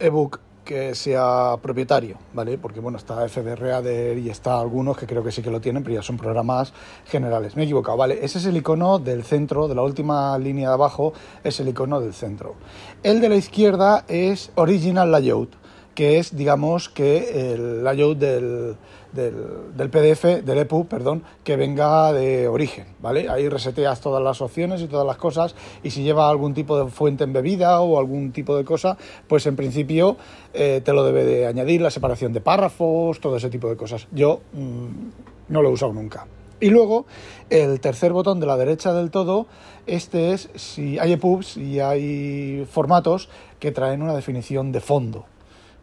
ebook 0.00 0.40
que 0.68 0.94
sea 0.94 1.56
propietario, 1.62 2.18
¿vale? 2.34 2.58
Porque 2.58 2.78
bueno, 2.78 2.98
está 2.98 3.26
FBRAD 3.26 4.18
y 4.18 4.28
está 4.28 4.60
algunos 4.60 4.98
que 4.98 5.06
creo 5.06 5.24
que 5.24 5.32
sí 5.32 5.40
que 5.40 5.50
lo 5.50 5.62
tienen, 5.62 5.82
pero 5.82 5.94
ya 5.94 6.02
son 6.02 6.18
programas 6.18 6.74
generales. 7.06 7.56
Me 7.56 7.62
he 7.62 7.64
equivocado, 7.64 7.96
¿vale? 7.96 8.18
Ese 8.22 8.36
es 8.36 8.44
el 8.44 8.58
icono 8.58 8.98
del 8.98 9.24
centro, 9.24 9.66
de 9.66 9.74
la 9.74 9.80
última 9.80 10.36
línea 10.36 10.68
de 10.68 10.74
abajo, 10.74 11.14
es 11.42 11.58
el 11.58 11.68
icono 11.68 12.02
del 12.02 12.12
centro. 12.12 12.56
El 13.02 13.22
de 13.22 13.30
la 13.30 13.36
izquierda 13.36 14.04
es 14.08 14.52
Original 14.56 15.10
Layout, 15.10 15.54
que 15.98 16.20
es, 16.20 16.36
digamos, 16.36 16.88
que 16.88 17.54
el 17.54 17.82
layout 17.82 18.18
del, 18.18 18.76
del, 19.12 19.90
PDF, 19.90 20.44
del 20.44 20.58
EPUB, 20.58 20.86
perdón, 20.86 21.24
que 21.42 21.56
venga 21.56 22.12
de 22.12 22.46
origen, 22.46 22.86
¿vale? 23.00 23.28
Ahí 23.28 23.48
reseteas 23.48 24.00
todas 24.00 24.22
las 24.22 24.40
opciones 24.40 24.80
y 24.80 24.86
todas 24.86 25.04
las 25.04 25.16
cosas 25.16 25.56
y 25.82 25.90
si 25.90 26.04
lleva 26.04 26.30
algún 26.30 26.54
tipo 26.54 26.78
de 26.78 26.88
fuente 26.88 27.24
embebida 27.24 27.80
o 27.80 27.98
algún 27.98 28.30
tipo 28.30 28.56
de 28.56 28.64
cosa, 28.64 28.96
pues 29.26 29.44
en 29.46 29.56
principio 29.56 30.16
eh, 30.54 30.82
te 30.84 30.92
lo 30.92 31.02
debe 31.02 31.24
de 31.24 31.48
añadir, 31.48 31.80
la 31.80 31.90
separación 31.90 32.32
de 32.32 32.42
párrafos, 32.42 33.18
todo 33.18 33.36
ese 33.36 33.50
tipo 33.50 33.68
de 33.68 33.76
cosas. 33.76 34.06
Yo 34.12 34.42
mm, 34.52 35.48
no 35.48 35.62
lo 35.62 35.70
he 35.70 35.72
usado 35.72 35.92
nunca. 35.92 36.28
Y 36.60 36.70
luego, 36.70 37.06
el 37.50 37.80
tercer 37.80 38.12
botón 38.12 38.38
de 38.38 38.46
la 38.46 38.56
derecha 38.56 38.92
del 38.92 39.10
todo, 39.10 39.48
este 39.88 40.32
es 40.32 40.48
si 40.54 40.96
hay 41.00 41.14
EPUBs 41.14 41.56
y 41.56 41.80
hay 41.80 42.64
formatos 42.70 43.28
que 43.58 43.72
traen 43.72 44.00
una 44.00 44.14
definición 44.14 44.70
de 44.70 44.78
fondo, 44.78 45.26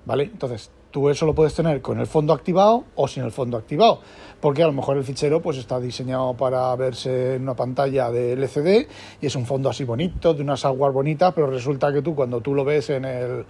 ¿vale? 0.06 0.24
Entonces, 0.24 0.72
Tú 0.96 1.10
eso 1.10 1.26
lo 1.26 1.36
puedes 1.36 1.54
tener 1.54 1.82
con 1.82 2.00
el 2.00 2.08
fondo 2.08 2.32
activado 2.32 2.86
o 2.96 3.06
sin 3.10 3.26
el 3.26 3.32
fondo 3.34 3.58
activado, 3.58 4.00
porque 4.40 4.64
a 4.64 4.68
lo 4.68 4.72
mejor 4.72 4.96
el 4.96 5.04
fichero 5.04 5.42
pues 5.42 5.58
está 5.58 5.78
diseñado 5.78 6.36
para 6.36 6.74
verse 6.78 7.36
en 7.36 7.42
una 7.42 7.54
pantalla 7.54 8.10
de 8.10 8.32
LCD 8.32 8.88
y 9.20 9.26
es 9.26 9.36
un 9.36 9.46
fondo 9.46 9.70
así 9.70 9.84
bonito, 9.84 10.34
de 10.34 10.42
una 10.42 10.56
software 10.56 10.94
bonita, 10.94 11.36
pero 11.36 11.48
resulta 11.48 11.92
que 11.92 12.02
tú 12.02 12.16
cuando 12.16 12.40
tú 12.40 12.54
lo 12.54 12.64
ves 12.64 12.92
en 12.92 13.04
el 13.04 13.46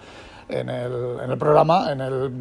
en 0.49 0.69
el, 0.69 0.91
en 1.23 1.29
el 1.29 1.37
programa, 1.37 1.91
en 1.91 2.01
el, 2.01 2.31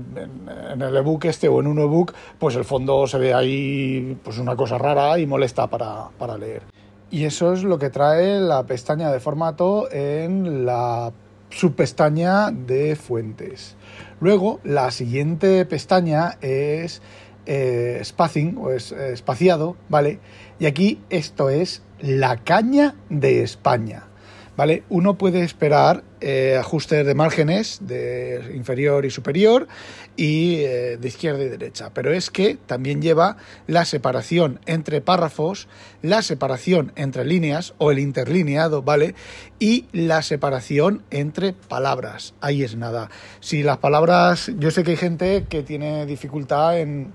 en, 0.73 0.81
el 0.81 0.97
ebook 0.97 1.27
este 1.27 1.49
o 1.49 1.61
en 1.61 1.67
un 1.67 1.81
ebook, 1.81 2.15
pues 2.39 2.57
el 2.57 2.65
fondo 2.65 3.07
se 3.07 3.19
ve 3.19 3.35
ahí 3.35 4.19
pues 4.25 4.39
una 4.39 4.57
cosa 4.57 4.79
rara 4.79 5.19
y 5.19 5.27
molesta 5.27 5.67
para, 5.67 6.09
para 6.17 6.39
leer. 6.39 6.63
Y 7.11 7.25
eso 7.25 7.53
es 7.53 7.63
lo 7.63 7.79
que 7.79 7.91
trae 7.91 8.41
la 8.41 8.63
pestaña 8.63 9.13
de 9.13 9.21
formato 9.21 9.87
en 9.93 10.65
la 10.65 11.13
subpestaña 11.55 12.51
de 12.51 12.97
fuentes. 12.97 13.77
Luego, 14.21 14.61
la 14.65 14.91
siguiente 14.91 15.65
pestaña 15.67 16.37
es 16.41 17.01
eh, 17.47 18.01
spacing 18.03 18.57
o 18.59 18.71
es 18.71 18.93
eh, 18.93 19.13
espaciado, 19.13 19.77
¿vale? 19.89 20.19
Y 20.59 20.67
aquí 20.67 21.01
esto 21.11 21.51
es 21.51 21.83
la 22.01 22.39
caña 22.39 22.97
de 23.09 23.43
España. 23.43 24.09
¿Vale? 24.57 24.85
Uno 24.89 25.19
puede 25.19 25.43
esperar 25.43 26.05
eh, 26.21 26.57
ajustes 26.59 27.05
de 27.05 27.15
márgenes 27.15 27.81
de 27.83 28.53
inferior 28.55 29.05
y 29.05 29.11
superior 29.11 29.69
y 30.17 30.57
eh, 30.61 30.97
de 30.97 31.09
izquierda 31.09 31.43
y 31.43 31.49
derecha, 31.49 31.91
pero 31.93 32.13
es 32.13 32.31
que 32.31 32.57
también 32.57 33.03
lleva 33.03 33.37
la 33.67 33.85
separación 33.85 34.61
entre 34.67 35.01
párrafos, 35.01 35.69
la 36.03 36.23
separación 36.23 36.93
entre 36.97 37.25
líneas 37.25 37.75
o 37.79 37.91
el 37.91 37.99
interlineado, 37.99 38.83
¿vale? 38.83 39.15
Y 39.59 39.87
la 39.93 40.23
separación 40.23 41.03
entre 41.11 41.53
palabras. 41.53 42.35
Ahí 42.41 42.63
es 42.63 42.77
nada. 42.77 43.11
Si 43.41 43.63
las 43.63 43.79
palabras, 43.79 44.51
yo 44.59 44.71
sé 44.71 44.85
que 44.85 44.93
hay 44.93 44.97
gente 44.97 45.45
que 45.49 45.63
tiene 45.63 46.07
dificultad 46.07 46.79
en 46.79 47.13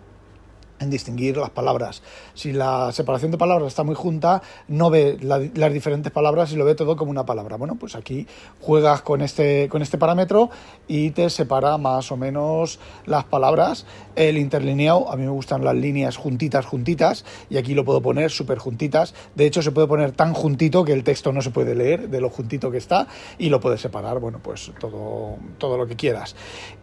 en 0.79 0.89
distinguir 0.89 1.38
las 1.38 1.50
palabras. 1.50 2.01
Si 2.33 2.53
la 2.53 2.91
separación 2.91 3.31
de 3.31 3.38
palabras 3.38 3.67
está 3.67 3.83
muy 3.83 3.95
junta, 3.95 4.41
no 4.67 4.89
ve 4.89 5.17
las 5.21 5.74
diferentes 5.74 6.12
palabras 6.12 6.51
y 6.51 6.55
lo 6.55 6.65
ve 6.65 6.75
todo 6.75 6.95
como 6.95 7.12
una 7.12 7.25
palabra. 7.25 7.57
Bueno, 7.57 7.75
pues 7.75 7.95
aquí 7.95 8.27
juegas 8.62 9.01
con 9.01 9.21
este, 9.21 9.67
con 9.69 9.81
este 9.81 9.98
parámetro 9.98 10.50
y 10.88 11.12
te 11.12 11.29
separa 11.29 11.77
más 11.77 12.12
o 12.12 12.17
menos 12.17 12.79
las 13.05 13.25
palabras. 13.25 13.86
El 14.15 14.38
interlineado, 14.38 15.12
a 15.12 15.15
mí 15.15 15.24
me 15.24 15.31
gustan 15.31 15.63
las 15.63 15.75
líneas 15.75 16.17
juntitas, 16.17 16.65
juntitas, 16.65 17.25
y 17.50 17.57
aquí 17.57 17.74
lo 17.74 17.86
puedo 17.86 18.01
poner 18.01 18.31
súper 18.31 18.57
juntitas. 18.57 19.13
De 19.36 19.45
hecho, 19.45 19.62
se 19.62 19.71
puede 19.71 19.88
poner 19.88 20.12
tan 20.12 20.33
juntito 20.33 20.83
que 20.83 20.93
el 20.93 21.03
texto 21.03 21.31
no 21.31 21.41
se 21.41 21.51
puede 21.51 21.75
leer 21.75 22.09
de 22.09 22.21
lo 22.21 22.29
juntito 22.29 22.71
que 22.71 22.77
está 22.77 23.07
y 23.38 23.50
lo 23.50 23.59
puedes 23.59 23.81
separar, 23.81 24.19
bueno, 24.19 24.39
pues 24.41 24.71
todo, 24.79 25.38
todo 25.57 25.77
lo 25.77 25.88
que 25.88 25.95
quieras. 25.95 26.36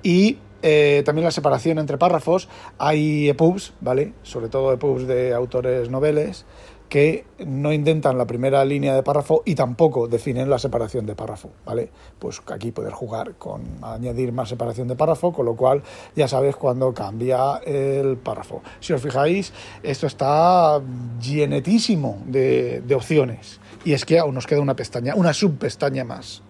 Y 0.02 0.38
eh, 0.62 1.02
también 1.04 1.24
la 1.24 1.30
separación 1.30 1.78
entre 1.78 1.98
párrafos. 1.98 2.48
Hay 2.78 3.28
EPUBs, 3.28 3.74
¿vale? 3.80 4.12
Sobre 4.22 4.48
todo 4.48 4.72
EPUBs 4.72 5.06
de 5.06 5.34
autores 5.34 5.90
noveles 5.90 6.46
que 6.88 7.24
no 7.44 7.72
intentan 7.72 8.16
la 8.16 8.26
primera 8.26 8.64
línea 8.64 8.94
de 8.94 9.02
párrafo 9.02 9.42
y 9.44 9.54
tampoco 9.54 10.06
definen 10.06 10.48
la 10.48 10.58
separación 10.58 11.04
de 11.06 11.14
párrafo, 11.14 11.50
¿vale? 11.64 11.90
Pues 12.18 12.40
aquí 12.46 12.70
poder 12.70 12.92
jugar 12.92 13.34
con 13.34 13.62
añadir 13.82 14.32
más 14.32 14.48
separación 14.48 14.88
de 14.88 14.96
párrafo, 14.96 15.32
con 15.32 15.46
lo 15.46 15.56
cual 15.56 15.82
ya 16.14 16.28
sabes 16.28 16.56
cuándo 16.56 16.92
cambia 16.94 17.56
el 17.64 18.16
párrafo. 18.16 18.62
Si 18.80 18.92
os 18.92 19.02
fijáis, 19.02 19.52
esto 19.82 20.06
está 20.06 20.80
llenetísimo 21.20 22.18
de, 22.26 22.82
de 22.82 22.94
opciones 22.94 23.60
y 23.84 23.92
es 23.92 24.04
que 24.04 24.18
aún 24.18 24.34
nos 24.34 24.46
queda 24.46 24.60
una 24.60 24.76
pestaña, 24.76 25.14
una 25.16 25.32
subpestaña 25.32 26.04
más. 26.04 26.42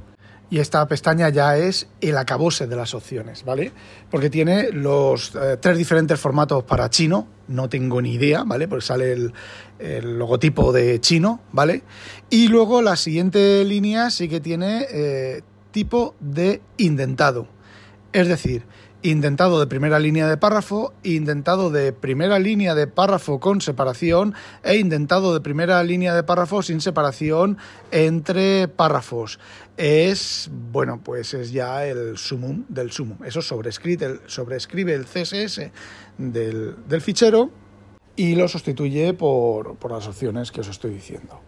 Y 0.49 0.61
esta 0.61 0.87
pestaña 0.87 1.29
ya 1.29 1.57
es 1.57 1.89
el 2.01 2.17
acabose 2.17 2.69
de 2.69 2.77
las 2.77 2.95
opciones, 2.95 3.45
¿vale? 3.45 3.73
Porque 4.11 4.31
tiene 4.31 4.71
los 4.71 5.35
eh, 5.35 5.57
tres 5.61 5.77
diferentes 5.77 6.21
formatos 6.21 6.63
para 6.63 6.89
chino, 6.89 7.27
no 7.49 7.69
tengo 7.69 8.01
ni 8.01 8.15
idea, 8.15 8.45
¿vale? 8.45 8.69
Porque 8.69 8.85
sale 8.85 9.13
el, 9.13 9.33
logotipo 10.19 10.73
de 10.73 11.01
chino, 11.01 11.41
¿vale? 11.53 11.83
Y 12.31 12.49
luego 12.49 12.81
la 12.81 12.97
siguiente 12.97 13.65
línea 13.65 14.11
sí 14.11 14.29
que 14.29 14.41
tiene 14.41 14.87
eh, 14.91 15.43
tipo 15.73 16.15
de 16.21 16.63
indentado. 16.77 17.49
Es 18.13 18.29
decir, 18.29 18.63
indentado 19.03 19.61
de 19.61 19.67
primera 19.67 19.99
línea 19.99 20.29
de 20.29 20.37
párrafo, 20.37 20.93
indentado 21.03 21.71
de 21.71 21.93
primera 21.93 22.39
línea 22.39 22.75
de 22.75 22.87
párrafo 22.87 23.41
con 23.41 23.61
separación 23.61 24.35
e 24.63 24.77
indentado 24.77 25.35
de 25.35 25.41
primera 25.41 25.83
línea 25.83 26.15
de 26.15 26.23
párrafo 26.23 26.63
sin 26.63 26.81
separación 26.81 27.59
entre 27.91 28.69
párrafos. 28.69 29.39
Es, 29.77 30.51
bueno, 30.73 31.01
pues 31.05 31.35
es 31.35 31.53
ya 31.53 31.87
el 31.87 32.17
sumum 32.17 32.65
del 32.69 32.91
sumum. 32.91 33.19
Eso 33.25 33.43
sobrescribe 33.43 34.07
el, 34.07 34.21
sobrescribe 34.27 34.95
el 34.95 35.05
CSS 35.05 35.71
del, 36.19 37.01
fichero 37.01 37.51
y 38.17 38.35
lo 38.35 38.49
sustituye 38.49 39.13
por, 39.13 39.77
por 39.77 39.93
las 39.93 40.09
opciones 40.09 40.51
que 40.51 40.63
os 40.63 40.69
estoy 40.69 40.95
diciendo. 40.95 41.41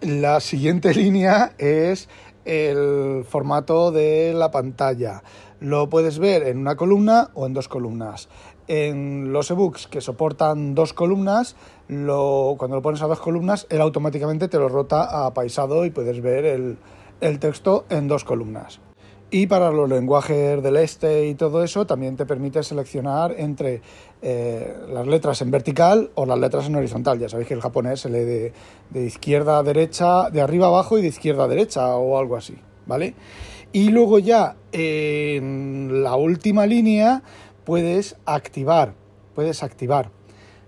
La 0.00 0.40
siguiente 0.40 0.94
línea 0.94 1.54
es 1.58 2.08
el 2.44 3.24
formato 3.24 3.90
de 3.92 4.32
la 4.34 4.50
pantalla. 4.50 5.22
Lo 5.60 5.88
puedes 5.88 6.18
ver 6.18 6.42
en 6.44 6.58
una 6.58 6.76
columna 6.76 7.30
o 7.34 7.46
en 7.46 7.54
dos 7.54 7.68
columnas. 7.68 8.28
En 8.68 9.32
los 9.32 9.50
ebooks 9.50 9.86
que 9.86 10.00
soportan 10.00 10.74
dos 10.74 10.92
columnas, 10.92 11.56
lo, 11.88 12.54
cuando 12.58 12.76
lo 12.76 12.82
pones 12.82 13.02
a 13.02 13.06
dos 13.06 13.20
columnas, 13.20 13.66
él 13.70 13.80
automáticamente 13.80 14.48
te 14.48 14.58
lo 14.58 14.68
rota 14.68 15.26
a 15.26 15.34
paisado 15.34 15.84
y 15.84 15.90
puedes 15.90 16.20
ver 16.20 16.44
el, 16.44 16.78
el 17.20 17.38
texto 17.38 17.84
en 17.90 18.08
dos 18.08 18.24
columnas. 18.24 18.80
Y 19.34 19.46
para 19.46 19.70
los 19.70 19.88
lenguajes 19.88 20.62
del 20.62 20.76
este 20.76 21.26
y 21.26 21.34
todo 21.34 21.64
eso, 21.64 21.86
también 21.86 22.18
te 22.18 22.26
permite 22.26 22.62
seleccionar 22.62 23.34
entre 23.38 23.80
eh, 24.20 24.76
las 24.92 25.06
letras 25.06 25.40
en 25.40 25.50
vertical 25.50 26.10
o 26.16 26.26
las 26.26 26.38
letras 26.38 26.66
en 26.66 26.76
horizontal. 26.76 27.18
Ya 27.18 27.30
sabéis 27.30 27.48
que 27.48 27.54
el 27.54 27.62
japonés 27.62 28.00
se 28.00 28.10
lee 28.10 28.24
de, 28.24 28.52
de 28.90 29.06
izquierda 29.06 29.56
a 29.56 29.62
derecha, 29.62 30.28
de 30.28 30.42
arriba 30.42 30.66
a 30.66 30.68
abajo 30.68 30.98
y 30.98 31.00
de 31.00 31.08
izquierda 31.08 31.44
a 31.44 31.48
derecha 31.48 31.96
o 31.96 32.18
algo 32.18 32.36
así, 32.36 32.58
¿vale? 32.84 33.14
Y 33.72 33.88
luego 33.88 34.18
ya 34.18 34.56
en 34.70 36.02
la 36.02 36.14
última 36.14 36.66
línea, 36.66 37.22
puedes 37.64 38.16
activar, 38.26 38.92
puedes 39.34 39.62
activar 39.62 40.10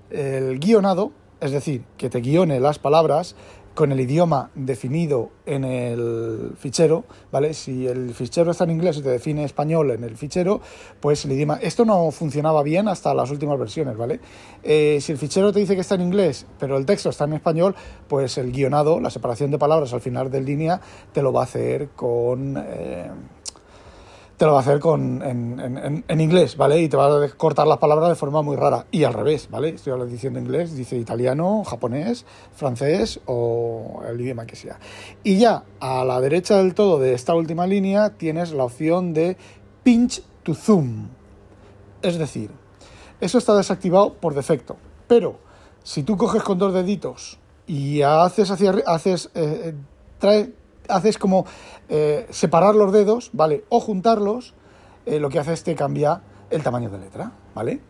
el 0.08 0.58
guionado, 0.58 1.12
es 1.42 1.52
decir, 1.52 1.84
que 1.98 2.08
te 2.08 2.20
guione 2.20 2.60
las 2.60 2.78
palabras 2.78 3.36
con 3.74 3.90
el 3.92 4.00
idioma 4.00 4.50
definido 4.54 5.30
en 5.46 5.64
el 5.64 6.52
fichero, 6.56 7.04
¿vale? 7.32 7.54
Si 7.54 7.86
el 7.86 8.14
fichero 8.14 8.52
está 8.52 8.64
en 8.64 8.70
inglés 8.70 8.96
y 8.98 9.02
te 9.02 9.10
define 9.10 9.44
español 9.44 9.90
en 9.90 10.04
el 10.04 10.16
fichero, 10.16 10.60
pues 11.00 11.24
el 11.24 11.32
idioma... 11.32 11.58
Esto 11.60 11.84
no 11.84 12.10
funcionaba 12.10 12.62
bien 12.62 12.88
hasta 12.88 13.12
las 13.14 13.30
últimas 13.30 13.58
versiones, 13.58 13.96
¿vale? 13.96 14.20
Eh, 14.62 14.98
si 15.00 15.12
el 15.12 15.18
fichero 15.18 15.52
te 15.52 15.60
dice 15.60 15.74
que 15.74 15.80
está 15.80 15.96
en 15.96 16.02
inglés, 16.02 16.46
pero 16.58 16.76
el 16.76 16.86
texto 16.86 17.10
está 17.10 17.24
en 17.24 17.34
español, 17.34 17.74
pues 18.08 18.38
el 18.38 18.52
guionado, 18.52 19.00
la 19.00 19.10
separación 19.10 19.50
de 19.50 19.58
palabras 19.58 19.92
al 19.92 20.00
final 20.00 20.30
del 20.30 20.44
línea, 20.44 20.80
te 21.12 21.22
lo 21.22 21.32
va 21.32 21.40
a 21.40 21.44
hacer 21.44 21.90
con... 21.96 22.56
Eh, 22.56 23.10
te 24.36 24.46
lo 24.46 24.52
va 24.52 24.58
a 24.58 24.60
hacer 24.62 24.80
con, 24.80 25.22
en, 25.22 26.20
inglés, 26.20 26.56
¿vale? 26.56 26.80
Y 26.80 26.88
te 26.88 26.96
va 26.96 27.24
a 27.24 27.28
cortar 27.30 27.66
las 27.66 27.78
palabras 27.78 28.08
de 28.08 28.14
forma 28.16 28.42
muy 28.42 28.56
rara. 28.56 28.86
Y 28.90 29.04
al 29.04 29.14
revés, 29.14 29.48
¿vale? 29.50 29.70
Estoy 29.70 30.08
diciendo 30.08 30.40
inglés, 30.40 30.76
dice 30.76 30.96
italiano, 30.96 31.62
japonés, 31.64 32.26
francés 32.52 33.20
o 33.26 34.02
el 34.08 34.20
idioma 34.20 34.46
que 34.46 34.56
sea. 34.56 34.78
Y 35.22 35.38
ya 35.38 35.64
a 35.78 36.04
la 36.04 36.20
derecha 36.20 36.56
del 36.56 36.74
todo 36.74 36.98
de 36.98 37.14
esta 37.14 37.34
última 37.34 37.66
línea 37.66 38.10
tienes 38.10 38.52
la 38.52 38.64
opción 38.64 39.14
de 39.14 39.36
pinch 39.84 40.22
to 40.42 40.54
zoom. 40.54 41.08
Es 42.02 42.18
decir, 42.18 42.50
eso 43.20 43.38
está 43.38 43.56
desactivado 43.56 44.14
por 44.14 44.34
defecto. 44.34 44.76
Pero 45.06 45.38
si 45.84 46.02
tú 46.02 46.16
coges 46.16 46.42
con 46.42 46.58
dos 46.58 46.74
deditos 46.74 47.38
y 47.66 48.02
haces 48.02 48.50
hacia 48.50 48.74
haces 48.86 49.30
eh, 49.34 49.60
eh, 49.64 49.74
trae 50.18 50.52
haces 50.88 51.18
como 51.18 51.46
eh, 51.88 52.26
separar 52.30 52.74
los 52.74 52.92
dedos, 52.92 53.30
¿vale? 53.32 53.64
O 53.68 53.80
juntarlos, 53.80 54.54
eh, 55.06 55.20
lo 55.20 55.28
que 55.30 55.38
hace 55.38 55.52
es 55.52 55.62
que 55.62 55.74
cambia 55.74 56.22
el 56.50 56.62
tamaño 56.62 56.90
de 56.90 56.98
letra, 56.98 57.32
¿vale? 57.54 57.80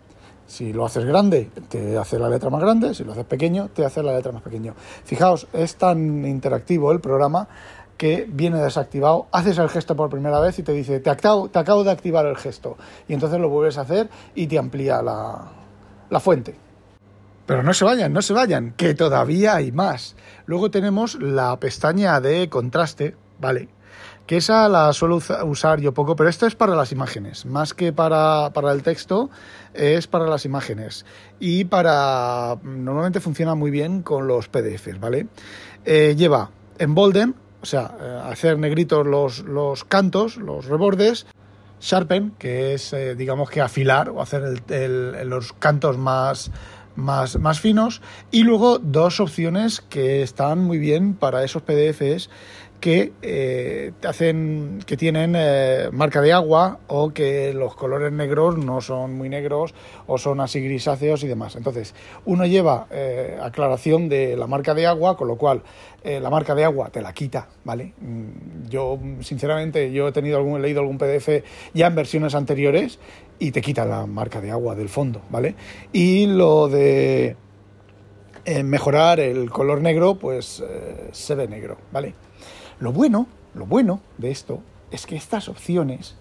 Si 0.47 0.73
lo 0.73 0.85
haces 0.85 1.05
grande, 1.05 1.51
te 1.69 1.97
hace 1.97 2.19
la 2.19 2.29
letra 2.29 2.51
más 2.51 2.61
grande, 2.61 2.95
si 2.95 3.03
lo 3.05 3.13
haces 3.13 3.25
pequeño, 3.25 3.69
te 3.69 3.85
hace 3.85 4.03
la 4.03 4.15
letra 4.15 4.31
más 4.33 4.43
pequeño. 4.43 4.75
Fijaos, 5.05 5.47
es 5.53 5.77
tan 5.77 6.27
interactivo 6.27 6.93
el 6.93 7.01
programa 7.01 7.49
que 7.97 8.27
viene 8.29 8.59
desactivado, 8.59 9.27
haces 9.33 9.57
el 9.59 9.69
gesto 9.69 9.97
por 9.97 10.11
primera 10.11 10.41
vez 10.41 10.59
y 10.59 10.63
te 10.63 10.73
dice, 10.73 11.01
te 11.01 11.09
acabo, 11.09 11.49
te 11.49 11.59
acabo 11.59 11.85
de 11.85 11.93
activar 11.93 12.27
el 12.27 12.37
gesto. 12.37 12.77
Y 13.09 13.15
entonces 13.15 13.41
lo 13.41 13.49
vuelves 13.49 13.79
a 13.79 13.83
hacer 13.83 14.11
y 14.35 14.47
te 14.47 14.59
amplía 14.59 15.01
la 15.01 16.21
fuente. 16.21 16.63
Pero 17.47 17.63
no 17.63 17.75
se 17.75 17.85
vayan, 17.85 18.13
no 18.13 18.23
se 18.23 18.33
vayan, 18.33 18.73
que 18.73 18.95
todavía 18.95 19.57
hay 19.57 19.71
más. 19.71 20.17
Luego 20.47 20.71
tenemos 20.71 21.21
la 21.21 21.59
pestaña 21.61 22.21
de 22.21 22.49
contraste, 22.49 23.17
¿vale? 23.39 23.69
Que 24.27 24.39
esa 24.39 24.69
la 24.71 24.93
suelo 24.95 25.21
usar 25.45 25.81
yo 25.81 25.93
poco, 25.93 26.17
pero 26.17 26.31
esto 26.31 26.47
es 26.47 26.55
para 26.55 26.75
las 26.75 26.93
imágenes, 26.93 27.45
más 27.45 27.75
que 27.75 27.93
para, 27.93 28.51
el 28.73 28.83
texto, 28.83 29.29
es 29.75 30.07
para 30.07 30.27
las 30.27 30.47
imágenes. 30.47 31.05
Y 31.39 31.65
para. 31.65 32.57
Normalmente 32.63 33.21
funciona 33.21 33.55
muy 33.55 33.71
bien 33.71 34.01
con 34.01 34.27
los 34.27 34.49
PDFs, 34.49 34.99
¿vale? 34.99 35.27
Eh, 35.85 36.15
lleva 36.17 36.51
embolden, 36.79 37.35
o 37.61 37.67
sea, 37.67 37.97
eh, 38.01 38.21
hacer 38.25 38.59
negritos 38.59 39.07
los, 39.07 39.41
los 39.41 39.85
cantos, 39.85 40.39
los 40.39 40.67
rebordes, 40.67 41.27
sharpen, 41.81 42.33
que 42.39 42.75
es, 42.75 42.93
eh, 42.93 43.15
digamos 43.15 43.51
que 43.51 43.61
afilar 43.61 44.09
o 44.09 44.21
hacer 44.23 44.63
los 45.27 45.53
cantos 45.53 45.99
más 45.99 46.51
más, 46.97 47.39
más 47.39 47.61
finos. 47.61 48.03
Y 48.31 48.43
luego 48.43 48.79
dos 48.79 49.21
opciones 49.21 49.81
que 49.81 50.23
están 50.23 50.61
muy 50.61 50.79
bien 50.79 51.15
para 51.15 51.45
esos 51.45 51.63
PDFs 51.63 52.31
que 52.85 53.12
eh, 53.23 53.93
hacen 54.07 54.81
que 54.85 54.99
tienen 54.99 55.35
eh, 55.35 55.88
marca 55.90 56.21
de 56.21 56.35
agua 56.35 56.81
o 56.87 57.14
que 57.14 57.54
los 57.54 57.75
colores 57.75 58.12
negros 58.12 58.59
no 58.59 58.83
son 58.83 59.16
muy 59.16 59.31
negros 59.31 59.75
o 60.07 60.19
son 60.19 60.40
así 60.40 60.61
grisáceos 60.61 61.25
y 61.25 61.26
demás. 61.26 61.57
Entonces, 61.57 61.95
uno 62.26 62.45
lleva 62.45 62.87
eh, 62.90 63.38
aclaración 63.40 64.11
de 64.11 64.37
la 64.37 64.47
marca 64.47 64.75
de 64.75 64.87
agua, 64.87 65.16
con 65.16 65.28
lo 65.28 65.37
cual 65.37 65.62
la 66.04 66.28
marca 66.28 66.54
de 66.54 66.64
agua 66.64 66.90
te 66.90 67.00
la 67.00 67.14
quita, 67.14 67.49
¿vale? 67.64 67.95
Mm, 67.99 68.69
yo, 68.69 68.99
sinceramente, 69.21 69.90
yo 69.90 70.09
he 70.09 70.12
tenido 70.12 70.37
algún, 70.37 70.61
leído 70.61 70.81
algún 70.81 70.99
PDF 70.99 71.43
ya 71.73 71.87
en 71.87 71.95
versiones 71.95 72.35
anteriores 72.35 72.99
y 73.38 73.52
te 73.52 73.62
quita 73.62 73.87
la 73.87 74.04
marca 74.04 74.43
de 74.43 74.50
agua 74.50 74.75
del 74.75 74.90
fondo, 74.90 75.23
¿vale? 75.31 75.54
Y 75.95 76.26
lo 76.26 76.69
de 76.69 77.37
mejorar 78.62 79.19
el 79.19 79.49
color 79.49 79.81
negro, 79.81 80.16
pues 80.16 80.62
se 81.12 81.35
ve 81.35 81.49
negro, 81.49 81.78
¿vale? 81.90 82.12
Lo 82.78 82.93
bueno, 82.93 83.26
lo 83.54 83.66
bueno 83.66 84.00
de 84.19 84.31
esto 84.31 84.61
es 84.90 85.07
que 85.07 85.16
estas 85.16 85.49
opciones, 85.49 86.14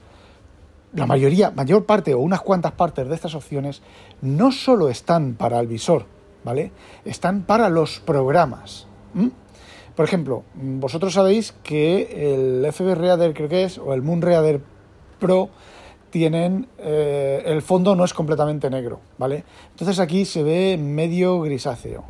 la 0.93 1.05
mayoría, 1.05 1.51
mayor 1.51 1.85
parte 1.85 2.13
o 2.13 2.19
unas 2.19 2.41
cuantas 2.41 2.73
partes 2.73 3.07
de 3.07 3.15
estas 3.15 3.35
opciones, 3.35 3.81
no 4.21 4.51
solo 4.51 4.89
están 4.89 5.35
para 5.35 5.59
el 5.59 5.67
visor, 5.67 6.05
¿vale? 6.43 6.71
Están 7.05 7.43
para 7.43 7.69
los 7.69 7.99
programas. 7.99 8.87
Por 9.95 10.05
ejemplo, 10.05 10.43
vosotros 10.55 11.13
sabéis 11.13 11.53
que 11.63 12.35
el 12.35 12.71
FB 12.71 12.95
Reader, 12.95 13.33
creo 13.33 13.49
que 13.49 13.63
es, 13.63 13.77
o 13.77 13.93
el 13.93 14.01
Moon 14.01 14.21
Reader 14.21 14.61
Pro, 15.19 15.49
tienen 16.09 16.67
eh, 16.77 17.41
el 17.45 17.61
fondo 17.61 17.95
no 17.95 18.05
es 18.05 18.13
completamente 18.13 18.69
negro, 18.69 18.99
¿vale? 19.17 19.43
Entonces 19.71 19.99
aquí 19.99 20.25
se 20.25 20.43
ve 20.43 20.77
medio 20.79 21.41
grisáceo. 21.41 22.03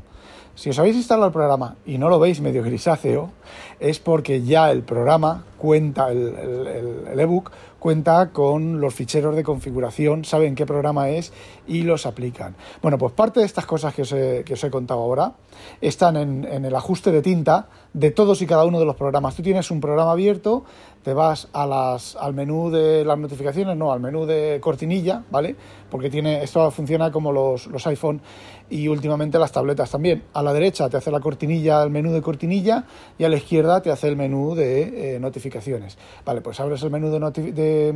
Si 0.55 0.69
os 0.69 0.77
habéis 0.77 0.95
instalado 0.95 1.27
el 1.27 1.33
programa 1.33 1.77
y 1.83 1.97
no 1.97 2.09
lo 2.09 2.19
veis 2.19 2.39
medio 2.39 2.61
grisáceo, 2.61 3.31
es 3.79 3.99
porque 3.99 4.43
ya 4.43 4.69
el 4.69 4.83
programa 4.83 5.45
cuenta, 5.57 6.11
el, 6.11 7.19
ebook 7.19 7.51
cuenta 7.79 8.29
con 8.29 8.79
los 8.79 8.93
ficheros 8.93 9.35
de 9.35 9.43
configuración, 9.43 10.25
saben 10.25 10.53
qué 10.53 10.67
programa 10.67 11.09
es 11.09 11.33
y 11.67 11.81
los 11.81 12.05
aplican. 12.05 12.55
Bueno, 12.83 12.99
pues 12.99 13.13
parte 13.13 13.39
de 13.39 13.47
estas 13.47 13.65
cosas 13.65 13.95
que 13.95 14.03
os 14.03 14.13
he, 14.13 14.69
contado 14.69 15.01
ahora 15.01 15.33
están 15.81 16.17
en, 16.17 16.45
en, 16.45 16.65
el 16.65 16.75
ajuste 16.75 17.11
de 17.11 17.23
tinta 17.23 17.67
de 17.93 18.11
todos 18.11 18.41
y 18.43 18.45
cada 18.45 18.65
uno 18.65 18.79
de 18.79 18.85
los 18.85 18.95
programas. 18.95 19.35
Tú 19.35 19.41
tienes 19.41 19.71
un 19.71 19.81
programa 19.81 20.11
abierto, 20.11 20.65
te 21.03 21.13
vas 21.13 21.49
al 21.53 22.33
menú 22.33 22.71
de 22.71 23.03
las 23.03 23.17
notificaciones, 23.17 23.75
no, 23.75 23.91
al 23.91 23.99
menú 23.99 24.25
de 24.25 24.59
cortinilla, 24.61 25.23
¿vale? 25.29 25.55
Porque 25.89 26.09
tiene, 26.09 26.43
esto 26.43 26.71
funciona 26.71 27.11
como 27.11 27.31
los, 27.31 27.67
los 27.67 27.85
iPhone 27.87 28.21
y 28.69 28.87
últimamente 28.87 29.37
las 29.37 29.51
tabletas 29.51 29.91
también. 29.91 30.23
A 30.33 30.41
la 30.41 30.53
derecha 30.53 30.89
te 30.89 30.97
hace 30.97 31.11
la 31.11 31.19
cortinilla, 31.19 31.83
el 31.83 31.89
menú 31.89 32.11
de 32.11 32.21
cortinilla, 32.21 32.85
y 33.17 33.25
a 33.25 33.29
la 33.29 33.35
izquierda 33.35 33.81
te 33.81 33.91
hace 33.91 34.07
el 34.07 34.15
menú 34.15 34.55
de 34.55 35.15
eh, 35.15 35.19
notificaciones. 35.19 35.97
Vale, 36.25 36.41
pues 36.41 36.59
abres 36.59 36.81
el 36.83 36.89
menú 36.89 37.11
de, 37.11 37.51
de 37.51 37.93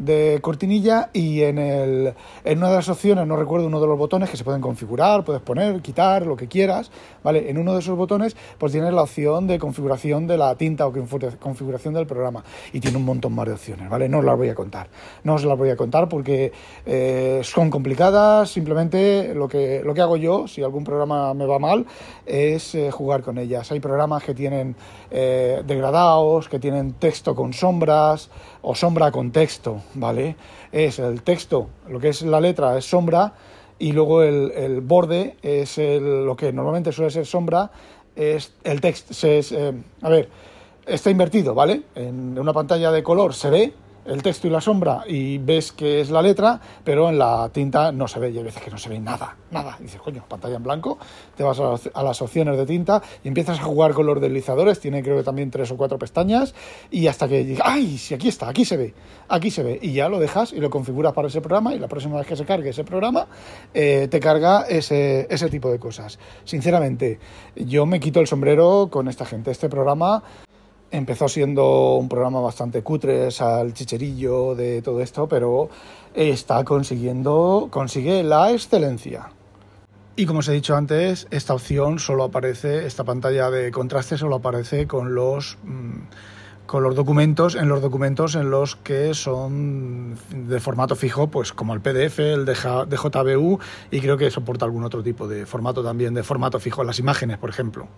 de 0.00 0.38
cortinilla 0.40 1.10
y 1.12 1.42
en, 1.42 1.58
el, 1.58 2.14
en 2.44 2.58
una 2.58 2.70
de 2.70 2.76
las 2.76 2.88
opciones, 2.88 3.26
no 3.26 3.36
recuerdo 3.36 3.66
uno 3.66 3.80
de 3.80 3.86
los 3.86 3.98
botones 3.98 4.30
que 4.30 4.38
se 4.38 4.44
pueden 4.44 4.62
configurar, 4.62 5.24
puedes 5.24 5.42
poner, 5.42 5.82
quitar, 5.82 6.26
lo 6.26 6.36
que 6.36 6.48
quieras, 6.48 6.90
¿vale? 7.22 7.50
En 7.50 7.58
uno 7.58 7.74
de 7.74 7.80
esos 7.80 7.96
botones 7.98 8.34
pues 8.56 8.72
tienes 8.72 8.94
la 8.94 9.02
opción 9.02 9.46
de 9.46 9.58
configuración 9.58 10.26
de 10.26 10.38
la 10.38 10.54
tinta 10.54 10.86
o 10.86 10.92
configuración 11.38 11.92
del 11.92 12.06
programa 12.06 12.42
y 12.72 12.80
tiene 12.80 12.96
un 12.96 13.04
montón 13.04 13.34
más 13.34 13.46
de 13.46 13.52
opciones, 13.52 13.90
¿vale? 13.90 14.08
No 14.08 14.20
os 14.20 14.24
las 14.24 14.38
voy 14.38 14.48
a 14.48 14.54
contar, 14.54 14.88
no 15.22 15.34
os 15.34 15.44
las 15.44 15.58
voy 15.58 15.68
a 15.68 15.76
contar 15.76 16.08
porque 16.08 16.50
eh, 16.86 17.40
son 17.44 17.68
complicadas, 17.68 18.48
simplemente 18.48 19.34
lo 19.34 19.48
que, 19.48 19.82
lo 19.84 19.92
que 19.92 20.00
hago 20.00 20.16
yo, 20.16 20.48
si 20.48 20.62
algún 20.62 20.82
programa 20.82 21.34
me 21.34 21.44
va 21.44 21.58
mal, 21.58 21.84
es 22.24 22.74
eh, 22.74 22.90
jugar 22.90 23.22
con 23.22 23.36
ellas. 23.36 23.70
Hay 23.70 23.80
programas 23.80 24.24
que 24.24 24.32
tienen 24.32 24.76
eh, 25.10 25.62
degradados, 25.66 26.48
que 26.48 26.58
tienen 26.58 26.94
texto 26.94 27.34
con 27.34 27.52
sombras 27.52 28.30
o 28.62 28.74
sombra 28.74 29.10
con 29.10 29.30
texto, 29.30 29.82
¿vale? 29.94 30.36
Es 30.72 30.98
el 30.98 31.22
texto, 31.22 31.68
lo 31.88 31.98
que 31.98 32.08
es 32.08 32.22
la 32.22 32.40
letra 32.40 32.76
es 32.76 32.84
sombra 32.84 33.32
y 33.78 33.92
luego 33.92 34.22
el, 34.22 34.80
borde 34.82 35.36
es 35.42 35.78
lo 35.78 36.36
que 36.36 36.52
normalmente 36.52 36.92
suele 36.92 37.10
ser 37.10 37.26
sombra, 37.26 37.70
es 38.14 38.52
el 38.64 38.80
texto. 38.80 39.26
Es, 39.26 39.52
eh, 39.52 39.72
a 40.02 40.08
ver, 40.08 40.28
está 40.86 41.10
invertido, 41.10 41.54
¿vale? 41.54 41.82
En 41.94 42.38
una 42.38 42.52
pantalla 42.52 42.92
de 42.92 43.02
color 43.02 43.34
se 43.34 43.50
ve 43.50 43.72
el 44.04 44.22
texto 44.22 44.46
y 44.46 44.50
la 44.50 44.60
sombra 44.60 45.02
y 45.06 45.38
ves 45.38 45.72
que 45.72 46.00
es 46.00 46.10
la 46.10 46.22
letra, 46.22 46.60
pero 46.84 47.08
en 47.08 47.18
la 47.18 47.48
tinta 47.52 47.92
no 47.92 48.08
se 48.08 48.18
ve 48.18 48.30
y 48.30 48.38
hay 48.38 48.44
veces 48.44 48.62
que 48.62 48.70
no 48.70 48.78
se 48.78 48.88
ve 48.88 48.98
nada, 48.98 49.36
nada. 49.50 49.76
dices, 49.80 50.00
coño, 50.00 50.24
pantalla 50.28 50.56
en 50.56 50.62
blanco, 50.62 50.98
te 51.36 51.42
vas 51.42 51.58
a, 51.60 52.02
las 52.02 52.22
opciones 52.22 52.56
de 52.56 52.66
tinta 52.66 53.02
y 53.22 53.28
empiezas 53.28 53.58
a 53.60 53.62
jugar 53.62 53.92
con 53.92 54.06
los 54.06 54.20
deslizadores, 54.20 54.80
tiene 54.80 55.02
creo 55.02 55.16
que 55.16 55.22
también 55.22 55.50
tres 55.50 55.70
o 55.70 55.76
cuatro 55.76 55.98
pestañas 55.98 56.54
y 56.90 57.06
hasta 57.06 57.28
que 57.28 57.44
dices, 57.44 57.62
ay, 57.64 57.98
si 57.98 58.14
aquí 58.14 58.28
está, 58.28 58.48
aquí 58.48 58.64
se 58.64 58.76
ve, 58.76 58.94
aquí 59.28 59.50
se 59.50 59.62
ve 59.62 59.78
y 59.82 59.92
ya 59.92 60.08
lo 60.08 60.18
dejas 60.18 60.52
y 60.52 60.60
lo 60.60 60.70
configuras 60.70 61.12
para 61.12 61.28
ese 61.28 61.40
programa 61.40 61.74
y 61.74 61.78
la 61.78 61.88
próxima 61.88 62.16
vez 62.16 62.26
que 62.26 62.36
se 62.36 62.44
cargue 62.44 62.70
ese 62.70 62.84
programa 62.84 63.26
eh, 63.74 64.08
te 64.10 64.20
carga 64.20 64.62
ese, 64.68 65.26
ese 65.30 65.48
tipo 65.48 65.70
de 65.70 65.78
cosas. 65.78 66.18
Sinceramente, 66.44 67.18
yo 67.56 67.86
me 67.86 68.00
quito 68.00 68.20
el 68.20 68.26
sombrero 68.26 68.88
con 68.90 69.08
esta 69.08 69.24
gente. 69.24 69.50
Este 69.50 69.68
programa 69.68 70.22
Empezó 70.90 71.28
siendo 71.28 71.94
un 71.94 72.08
programa 72.08 72.40
bastante 72.40 72.82
cutre, 72.82 73.28
al 73.38 73.72
chicherillo 73.74 74.54
de 74.54 74.82
todo 74.82 75.00
esto, 75.00 75.28
pero 75.28 75.68
está 76.14 76.64
consiguiendo, 76.64 77.68
consigue 77.70 78.22
la 78.22 78.50
excelencia. 78.50 79.30
Y 80.16 80.26
como 80.26 80.40
os 80.40 80.48
he 80.48 80.52
dicho 80.52 80.76
antes, 80.76 81.28
esta 81.30 81.54
opción 81.54 81.98
solo 81.98 82.24
aparece, 82.24 82.86
esta 82.86 83.04
pantalla 83.04 83.50
de 83.50 83.70
contraste 83.70 84.18
solo 84.18 84.36
aparece 84.36 84.86
con 84.86 85.14
los, 85.14 85.56
mm, 85.62 86.00
con 86.66 86.82
los 86.82 86.94
documentos, 86.94 87.54
en 87.54 87.68
los 87.68 87.80
documentos 87.80 88.34
en 88.34 88.50
los 88.50 88.76
que 88.76 89.14
son 89.14 90.16
de 90.30 90.60
formato 90.60 90.94
fijo, 90.96 91.28
pues 91.28 91.52
como 91.52 91.72
el 91.72 91.80
PDF, 91.80 92.18
el 92.18 92.44
de 92.44 92.54
JBU 92.54 93.60
y 93.90 94.00
creo 94.00 94.18
que 94.18 94.30
soporta 94.30 94.64
algún 94.64 94.84
otro 94.84 95.02
tipo 95.02 95.26
de 95.26 95.46
formato 95.46 95.82
también, 95.82 96.12
de 96.12 96.22
formato 96.22 96.60
fijo 96.60 96.84
las 96.84 96.98
imágenes, 96.98 97.38
por 97.38 97.48
ejemplo. 97.48 97.88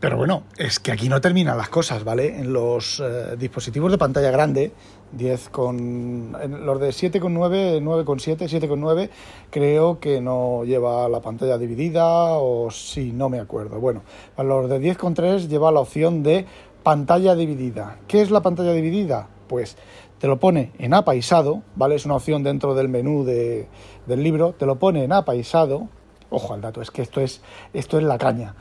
Pero 0.00 0.16
bueno, 0.16 0.44
es 0.56 0.78
que 0.78 0.92
aquí 0.92 1.08
no 1.08 1.20
terminan 1.20 1.58
las 1.58 1.70
cosas, 1.70 2.04
¿vale? 2.04 2.38
En 2.38 2.52
los 2.52 3.00
eh, 3.00 3.34
dispositivos 3.36 3.90
de 3.90 3.98
pantalla 3.98 4.30
grande, 4.30 4.72
10 5.10 5.48
con. 5.48 6.36
En 6.40 6.64
los 6.64 6.80
de 6.80 6.90
7,9, 6.90 7.82
9,7, 7.82 8.46
7,9, 8.46 9.10
creo 9.50 9.98
que 9.98 10.20
no 10.20 10.62
lleva 10.62 11.08
la 11.08 11.18
pantalla 11.20 11.58
dividida, 11.58 12.04
o 12.34 12.70
sí, 12.70 13.10
no 13.10 13.28
me 13.28 13.40
acuerdo. 13.40 13.80
Bueno, 13.80 14.02
a 14.36 14.44
los 14.44 14.70
de 14.70 14.80
10,3 14.80 15.48
lleva 15.48 15.72
la 15.72 15.80
opción 15.80 16.22
de 16.22 16.46
pantalla 16.84 17.34
dividida. 17.34 17.98
¿Qué 18.06 18.22
es 18.22 18.30
la 18.30 18.40
pantalla 18.40 18.74
dividida? 18.74 19.28
Pues 19.48 19.76
te 20.20 20.28
lo 20.28 20.38
pone 20.38 20.70
en 20.78 20.94
apaisado, 20.94 21.62
¿vale? 21.74 21.96
Es 21.96 22.04
una 22.04 22.14
opción 22.14 22.44
dentro 22.44 22.76
del 22.76 22.88
menú 22.88 23.24
de, 23.24 23.66
del 24.06 24.22
libro, 24.22 24.54
te 24.56 24.64
lo 24.64 24.78
pone 24.78 25.02
en 25.02 25.12
apaisado. 25.12 25.88
Ojo 26.30 26.52
al 26.52 26.60
dato, 26.60 26.82
es 26.82 26.90
que 26.90 27.00
esto 27.00 27.22
es, 27.22 27.40
esto 27.72 27.96
es 27.96 28.04
la 28.04 28.18
caña 28.18 28.54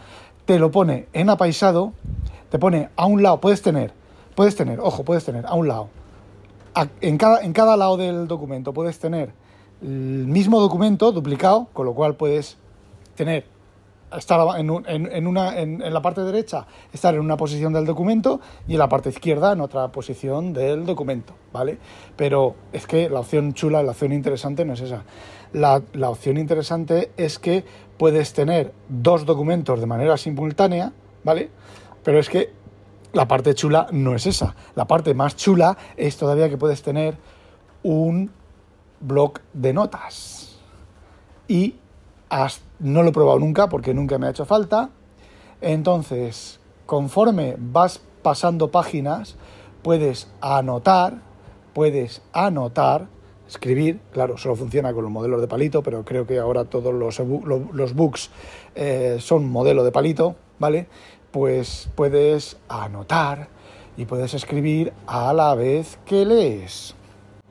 te 0.47 0.57
lo 0.59 0.71
pone 0.71 1.07
en 1.11 1.29
apaisado, 1.29 1.91
te 2.49 2.57
pone 2.57 2.89
a 2.95 3.05
un 3.05 3.21
lado, 3.21 3.41
puedes 3.41 3.61
tener, 3.61 3.91
puedes 4.33 4.55
tener, 4.55 4.79
ojo, 4.79 5.03
puedes 5.03 5.25
tener 5.25 5.45
a 5.45 5.53
un 5.53 5.67
lado, 5.67 5.89
en, 7.01 7.17
cada, 7.17 7.41
en 7.41 7.51
cada 7.51 7.75
lado 7.75 7.97
del 7.97 8.27
documento 8.27 8.73
puedes 8.73 8.97
tener 8.97 9.33
el 9.81 9.89
mismo 10.25 10.61
documento 10.61 11.11
duplicado, 11.11 11.67
con 11.73 11.85
lo 11.85 11.93
cual 11.93 12.15
puedes 12.15 12.57
tener, 13.15 13.45
estar 14.17 14.39
en, 14.57 14.71
en, 14.87 15.27
una, 15.27 15.59
en, 15.59 15.93
la 15.93 16.01
parte 16.01 16.21
derecha, 16.21 16.65
estar 16.93 17.13
en 17.13 17.19
una 17.19 17.35
posición 17.35 17.73
del 17.73 17.85
documento 17.85 18.39
y 18.69 18.73
en 18.73 18.79
la 18.79 18.87
parte 18.87 19.09
izquierda 19.09 19.51
en 19.51 19.59
otra 19.59 19.89
posición 19.89 20.53
del 20.53 20.85
documento, 20.85 21.33
¿vale? 21.51 21.77
Pero 22.15 22.55
es 22.71 22.87
que 22.87 23.09
la 23.09 23.19
opción 23.19 23.53
chula, 23.53 23.83
la 23.83 23.91
opción 23.91 24.13
interesante 24.13 24.63
no 24.63 24.73
es 24.73 24.81
esa. 24.81 25.03
La, 25.51 25.81
la 25.91 26.09
opción 26.09 26.37
interesante 26.37 27.11
es 27.17 27.37
que 27.37 27.65
puedes 27.97 28.33
tener 28.33 28.73
dos 28.89 29.25
documentos 29.25 29.79
de 29.79 29.85
manera 29.85 30.17
simultánea, 30.17 30.93
¿vale? 31.23 31.49
Pero 32.03 32.19
es 32.19 32.29
que 32.29 32.53
la 33.13 33.27
parte 33.27 33.55
chula 33.55 33.87
no 33.91 34.15
es 34.15 34.25
esa. 34.25 34.55
La 34.75 34.85
parte 34.85 35.13
más 35.13 35.35
chula 35.35 35.77
es 35.95 36.17
todavía 36.17 36.49
que 36.49 36.57
puedes 36.57 36.81
tener 36.83 37.17
un 37.83 38.31
blog 38.99 39.39
de 39.53 39.73
notas. 39.73 40.59
Y 41.47 41.75
no 42.79 43.03
lo 43.03 43.09
he 43.09 43.13
probado 43.13 43.39
nunca 43.39 43.69
porque 43.69 43.93
nunca 43.93 44.17
me 44.17 44.27
ha 44.27 44.31
hecho 44.31 44.45
falta. 44.45 44.89
Entonces, 45.61 46.59
conforme 46.85 47.55
vas 47.57 48.01
pasando 48.21 48.69
páginas, 48.69 49.35
puedes 49.81 50.27
anotar, 50.41 51.21
puedes 51.73 52.21
anotar 52.33 53.07
escribir, 53.47 53.99
claro, 54.11 54.37
solo 54.37 54.55
funciona 54.55 54.93
con 54.93 55.03
los 55.03 55.11
modelos 55.11 55.41
de 55.41 55.47
palito, 55.47 55.81
pero 55.83 56.03
creo 56.03 56.27
que 56.27 56.39
ahora 56.39 56.65
todos 56.65 56.93
los, 56.93 57.19
los 57.19 57.93
books 57.93 58.29
eh, 58.75 59.17
son 59.19 59.49
modelo 59.49 59.83
de 59.83 59.91
palito, 59.91 60.35
¿vale? 60.59 60.87
Pues 61.31 61.89
puedes 61.95 62.57
anotar 62.67 63.49
y 63.95 64.05
puedes 64.05 64.33
escribir 64.33 64.93
a 65.07 65.33
la 65.33 65.55
vez 65.55 65.97
que 66.05 66.25
lees. 66.25 66.96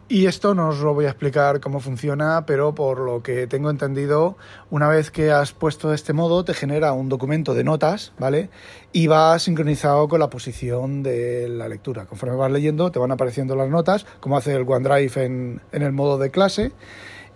Y 0.09 0.27
esto 0.27 0.55
no 0.55 0.69
os 0.69 0.79
lo 0.79 0.95
voy 0.95 1.07
a 1.07 1.09
explicar 1.09 1.59
cómo 1.59 1.81
funciona, 1.81 2.47
pero 2.47 2.77
por 2.77 3.01
lo 3.01 3.25
que 3.25 3.49
tengo 3.49 3.71
entendido, 3.71 4.37
una 4.71 4.87
vez 4.87 5.11
que 5.11 5.33
has 5.33 5.53
puesto 5.53 5.93
este 5.93 6.13
modo, 6.13 6.45
te 6.45 6.55
genera 6.55 6.93
un 6.93 7.09
documento 7.09 7.55
de 7.55 7.65
notas, 7.65 8.13
¿vale? 8.17 8.49
Y 8.93 9.09
va 9.09 9.37
sincronizado 9.41 10.07
con 10.07 10.21
la 10.21 10.31
posición 10.31 11.03
de 11.03 11.49
la 11.49 11.67
lectura. 11.67 12.07
Conforme 12.07 12.37
vas 12.37 12.53
leyendo, 12.53 12.93
te 12.93 13.01
van 13.01 13.11
apareciendo 13.11 13.57
las 13.57 13.69
notas, 13.69 14.07
como 14.21 14.37
hace 14.37 14.55
el 14.55 14.63
OneDrive 14.63 15.25
en, 15.25 15.61
en 15.73 15.83
el 15.83 15.91
modo 15.91 16.19
de 16.19 16.31
clase. 16.31 16.71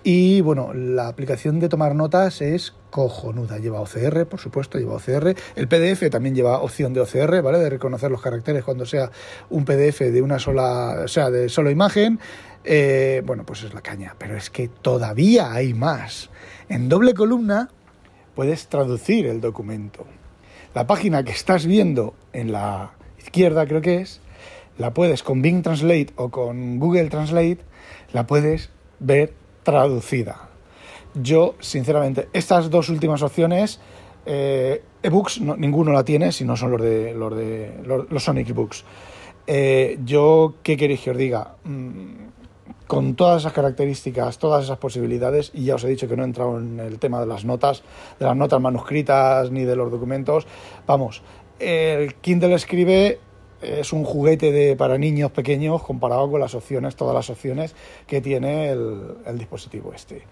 Y 0.02 0.40
bueno, 0.40 0.72
la 0.72 1.08
aplicación 1.08 1.60
de 1.60 1.68
tomar 1.68 1.94
notas 1.94 2.40
es 2.40 2.72
cojonuda. 2.88 3.58
Lleva 3.58 3.80
OCR, 3.80 4.26
por 4.26 4.40
supuesto, 4.40 4.78
lleva 4.78 4.94
OCR. 4.94 5.34
El 5.56 5.68
PDF 5.68 6.08
también 6.10 6.34
lleva 6.34 6.60
opción 6.60 6.94
de 6.94 7.00
OCR, 7.00 7.42
¿vale? 7.42 7.58
De 7.58 7.68
reconocer 7.68 8.10
los 8.10 8.22
caracteres 8.22 8.64
cuando 8.64 8.86
sea 8.86 9.10
un 9.50 9.66
PDF 9.66 10.00
de 10.00 10.22
una 10.22 10.38
sola, 10.38 11.02
o 11.04 11.08
sea, 11.08 11.30
de 11.30 11.50
solo 11.50 11.70
imagen. 11.70 12.18
Eh, 12.64 13.22
bueno, 13.24 13.44
pues 13.44 13.62
es 13.62 13.72
la 13.72 13.80
caña, 13.80 14.14
pero 14.18 14.36
es 14.36 14.50
que 14.50 14.68
todavía 14.68 15.52
hay 15.52 15.72
más. 15.74 16.30
En 16.68 16.88
doble 16.88 17.14
columna 17.14 17.70
puedes 18.34 18.68
traducir 18.68 19.26
el 19.26 19.40
documento. 19.40 20.06
La 20.74 20.86
página 20.86 21.24
que 21.24 21.32
estás 21.32 21.66
viendo 21.66 22.14
en 22.32 22.52
la 22.52 22.92
izquierda, 23.18 23.66
creo 23.66 23.80
que 23.80 23.96
es, 24.02 24.20
la 24.78 24.94
puedes 24.94 25.22
con 25.22 25.42
Bing 25.42 25.62
Translate 25.62 26.08
o 26.16 26.30
con 26.30 26.78
Google 26.78 27.08
Translate, 27.08 27.58
la 28.12 28.26
puedes 28.26 28.70
ver 28.98 29.34
traducida. 29.62 30.48
Yo, 31.14 31.54
sinceramente, 31.60 32.28
estas 32.32 32.70
dos 32.70 32.88
últimas 32.88 33.22
opciones, 33.22 33.80
eh, 34.26 34.82
ebooks, 35.02 35.40
ninguno 35.40 35.92
la 35.92 36.04
tiene, 36.04 36.30
si 36.30 36.44
no 36.44 36.56
son 36.56 36.70
los 36.70 36.80
de 36.80 37.14
los 37.14 37.36
de 37.36 37.72
los, 37.84 38.22
Sonic 38.22 38.50
ebooks. 38.50 38.84
Eh, 39.46 39.98
yo, 40.04 40.54
¿qué 40.62 40.76
queréis 40.76 41.00
que 41.00 41.10
os 41.10 41.16
diga? 41.16 41.56
Mm, 41.64 42.29
con 42.90 43.14
todas 43.14 43.42
esas 43.42 43.52
características, 43.52 44.40
todas 44.40 44.64
esas 44.64 44.78
posibilidades, 44.78 45.52
y 45.54 45.66
ya 45.66 45.76
os 45.76 45.84
he 45.84 45.88
dicho 45.88 46.08
que 46.08 46.16
no 46.16 46.24
he 46.24 46.26
entrado 46.26 46.58
en 46.58 46.80
el 46.80 46.98
tema 46.98 47.20
de 47.20 47.26
las 47.26 47.44
notas, 47.44 47.84
de 48.18 48.26
las 48.26 48.34
notas 48.36 48.60
manuscritas 48.60 49.52
ni 49.52 49.62
de 49.62 49.76
los 49.76 49.92
documentos, 49.92 50.44
vamos, 50.88 51.22
el 51.60 52.16
Kindle 52.16 52.52
escribe 52.52 53.20
es 53.62 53.92
un 53.92 54.02
juguete 54.02 54.50
de, 54.50 54.74
para 54.74 54.98
niños 54.98 55.30
pequeños 55.30 55.84
comparado 55.84 56.28
con 56.28 56.40
las 56.40 56.56
opciones, 56.56 56.96
todas 56.96 57.14
las 57.14 57.30
opciones 57.30 57.76
que 58.08 58.20
tiene 58.20 58.70
el, 58.70 59.18
el 59.24 59.38
dispositivo 59.38 59.92
este. 59.94 60.22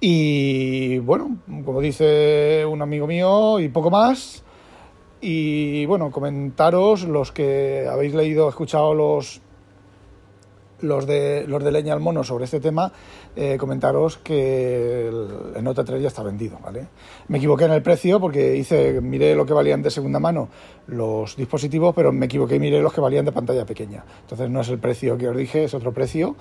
Y 0.00 0.98
bueno, 0.98 1.38
como 1.64 1.80
dice 1.80 2.64
un 2.64 2.80
amigo 2.80 3.08
mío, 3.08 3.58
y 3.58 3.70
poco 3.70 3.90
más. 3.90 4.44
Y 5.20 5.84
bueno, 5.86 6.12
comentaros 6.12 7.02
los 7.02 7.32
que 7.32 7.88
habéis 7.90 8.14
leído, 8.14 8.48
escuchado 8.48 8.94
los 8.94 9.40
los 10.80 11.06
de, 11.06 11.44
los 11.46 11.62
de 11.62 11.72
Leña 11.72 11.92
al 11.92 12.00
Mono 12.00 12.24
sobre 12.24 12.44
este 12.44 12.60
tema, 12.60 12.92
eh, 13.36 13.56
comentaros 13.58 14.18
que 14.18 15.08
el, 15.08 15.62
Nota 15.62 15.84
3 15.84 16.02
ya 16.02 16.08
está 16.08 16.22
vendido, 16.22 16.58
¿vale? 16.62 16.86
Me 17.28 17.38
equivoqué 17.38 17.64
en 17.64 17.72
el 17.72 17.82
precio 17.82 18.20
porque 18.20 18.56
hice, 18.56 19.00
miré 19.00 19.34
lo 19.34 19.44
que 19.44 19.52
valían 19.52 19.82
de 19.82 19.90
segunda 19.90 20.18
mano 20.18 20.48
los 20.86 21.36
dispositivos, 21.36 21.94
pero 21.94 22.12
me 22.12 22.26
equivoqué 22.26 22.56
y 22.56 22.60
miré 22.60 22.80
los 22.80 22.92
que 22.92 23.00
valían 23.00 23.24
de 23.24 23.32
pantalla 23.32 23.66
pequeña. 23.66 24.04
Entonces 24.22 24.48
no 24.50 24.60
es 24.60 24.68
el 24.68 24.78
precio 24.78 25.18
que 25.18 25.28
os 25.28 25.36
dije, 25.36 25.64
es 25.64 25.74
otro 25.74 25.92
precio 25.92 26.36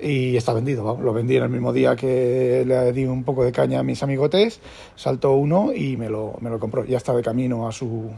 y 0.00 0.36
está 0.36 0.52
vendido. 0.52 0.98
Lo 1.00 1.12
vendí 1.12 1.36
en 1.36 1.44
el 1.44 1.50
mismo 1.50 1.72
día 1.72 1.94
que 1.94 2.64
le 2.66 2.92
di 2.92 3.04
un 3.04 3.24
poco 3.24 3.44
de 3.44 3.52
caña 3.52 3.80
a 3.80 3.82
mis 3.82 4.02
amigotes, 4.02 4.60
saltó 4.96 5.32
uno 5.32 5.72
y 5.72 5.96
me 5.96 6.08
lo, 6.08 6.34
me 6.40 6.50
lo 6.50 6.58
compró. 6.58 6.84
Ya 6.84 6.96
está 6.96 7.14
de 7.14 7.22
camino 7.22 7.68
a 7.68 7.72
su 7.72 8.10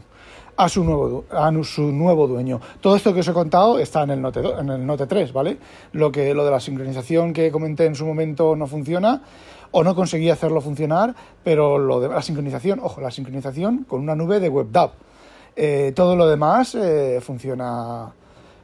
a 0.57 0.67
su 0.67 0.83
nuevo, 0.83 1.25
a 1.29 1.51
su 1.63 1.83
nuevo 1.91 2.27
dueño. 2.27 2.59
Todo 2.81 2.95
esto 2.95 3.13
que 3.13 3.19
os 3.19 3.27
he 3.27 3.33
contado 3.33 3.77
está 3.77 4.03
en 4.03 4.09
el, 4.09 4.21
Note, 4.21 4.41
en 4.59 4.69
el 4.69 4.85
Note 4.85 5.05
3, 5.05 5.31
¿vale? 5.31 5.57
Lo, 5.93 6.11
que, 6.11 6.33
lo 6.33 6.43
de 6.43 6.51
la 6.51 6.59
sincronización 6.59 7.31
que 7.31 7.51
comenté 7.51 7.85
en 7.85 7.95
su 7.95 8.05
momento 8.05 8.55
no 8.55 8.65
funciona 8.65 9.21
o 9.71 9.83
no 9.83 9.95
conseguí 9.95 10.29
hacerlo 10.29 10.59
funcionar, 10.59 11.13
pero 11.43 11.77
lo 11.77 11.99
de 11.99 12.09
la 12.09 12.21
sincronización, 12.21 12.79
ojo, 12.81 13.01
la 13.01 13.11
sincronización 13.11 13.83
con 13.83 14.01
una 14.01 14.15
nube 14.15 14.39
de 14.39 14.49
WebDAV. 14.49 14.91
Eh, 15.55 15.91
todo 15.95 16.15
lo 16.15 16.27
demás 16.27 16.75
eh, 16.75 17.19
funciona, 17.21 18.11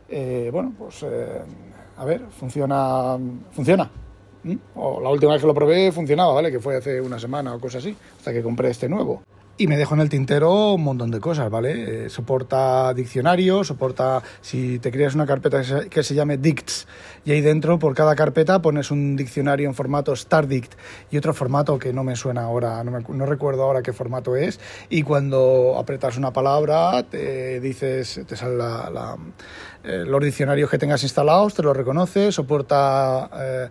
eh, 0.10 0.50
bueno, 0.52 0.74
pues 0.78 1.06
a 1.98 2.06
ver, 2.06 2.22
funciona, 2.28 3.18
funciona. 3.52 3.90
O 4.76 5.00
la 5.00 5.10
última 5.10 5.34
vez 5.34 5.42
que 5.42 5.48
lo 5.48 5.54
probé 5.54 5.92
funcionaba, 5.92 6.34
¿vale? 6.34 6.52
Que 6.52 6.60
fue 6.60 6.76
hace 6.76 7.00
una 7.00 7.20
semana 7.20 7.54
o 7.54 7.60
cosas 7.60 7.84
así, 7.84 7.96
hasta 8.18 8.34
que 8.34 8.42
compré 8.42 8.70
este 8.72 8.90
nuevo. 8.90 9.22
Y 9.56 9.68
me 9.68 9.78
dejo 9.78 9.94
en 9.94 10.02
el 10.02 10.10
tintero 10.10 10.74
un 10.74 10.84
montón 10.84 11.12
de 11.12 11.20
cosas, 11.20 11.48
¿vale? 11.52 12.06
Eh, 12.06 12.10
soporta 12.10 12.92
diccionario, 12.96 13.64
soporta, 13.64 14.24
si 14.42 14.80
te 14.80 14.92
creas 14.92 15.14
una 15.14 15.28
carpeta 15.28 15.62
que 15.92 16.02
se, 16.02 16.16
llame 16.16 16.38
Dicts, 16.38 16.88
y 17.24 17.34
ahí 17.34 17.42
dentro 17.42 17.78
por 17.78 17.94
cada 17.94 18.16
carpeta 18.16 18.64
pones 18.64 18.90
un 18.90 19.16
diccionario 19.16 19.68
en 19.68 19.76
formato 19.76 20.16
StarDict 20.16 20.74
y 21.12 21.18
otro 21.18 21.36
formato 21.36 21.78
que 21.78 21.94
no 21.94 22.04
me 22.04 22.16
suena 22.16 22.42
ahora, 22.42 22.84
no, 22.84 23.00
no 23.00 23.26
recuerdo 23.28 23.62
ahora 23.62 23.84
qué 23.84 23.94
formato 23.94 24.36
es, 24.36 24.60
y 24.90 25.04
cuando 25.04 25.76
apretas 25.78 26.18
una 26.18 26.34
palabra 26.34 27.04
te 27.04 27.60
dices, 27.60 28.22
te 28.28 28.36
sale 28.36 28.58
la, 28.58 29.18
eh, 29.84 30.04
los 30.08 30.24
diccionarios 30.24 30.70
que 30.70 30.78
tengas 30.78 31.04
instalados, 31.04 31.54
te 31.54 31.62
los 31.62 31.78
reconoce, 31.78 32.32
soporta 32.32 33.30
eh, 33.36 33.70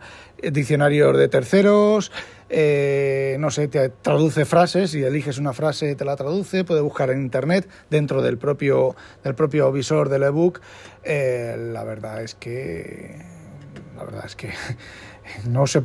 diccionarios 0.50 1.16
de 1.16 1.28
terceros, 1.28 2.10
eh, 2.48 3.36
no 3.38 3.50
sé, 3.50 3.68
te 3.68 3.88
traduce 3.88 4.44
frases 4.44 4.94
y 4.94 5.02
eliges 5.02 5.38
una 5.38 5.52
frase, 5.52 5.94
te 5.94 6.04
la 6.04 6.16
traduce, 6.16 6.64
puede 6.64 6.80
buscar 6.80 7.10
en 7.10 7.22
internet 7.22 7.68
dentro 7.88 8.20
del 8.20 8.38
propio, 8.38 8.94
del 9.24 9.34
propio 9.34 9.72
visor 9.72 10.08
del 10.08 10.24
ebook. 10.24 10.60
Eh, 11.02 11.56
la 11.72 11.84
verdad 11.84 12.22
es 12.22 12.34
que. 12.34 13.41
La 13.96 14.04
verdad 14.04 14.24
es 14.26 14.36
que. 14.36 14.50
No 15.48 15.68
se, 15.68 15.82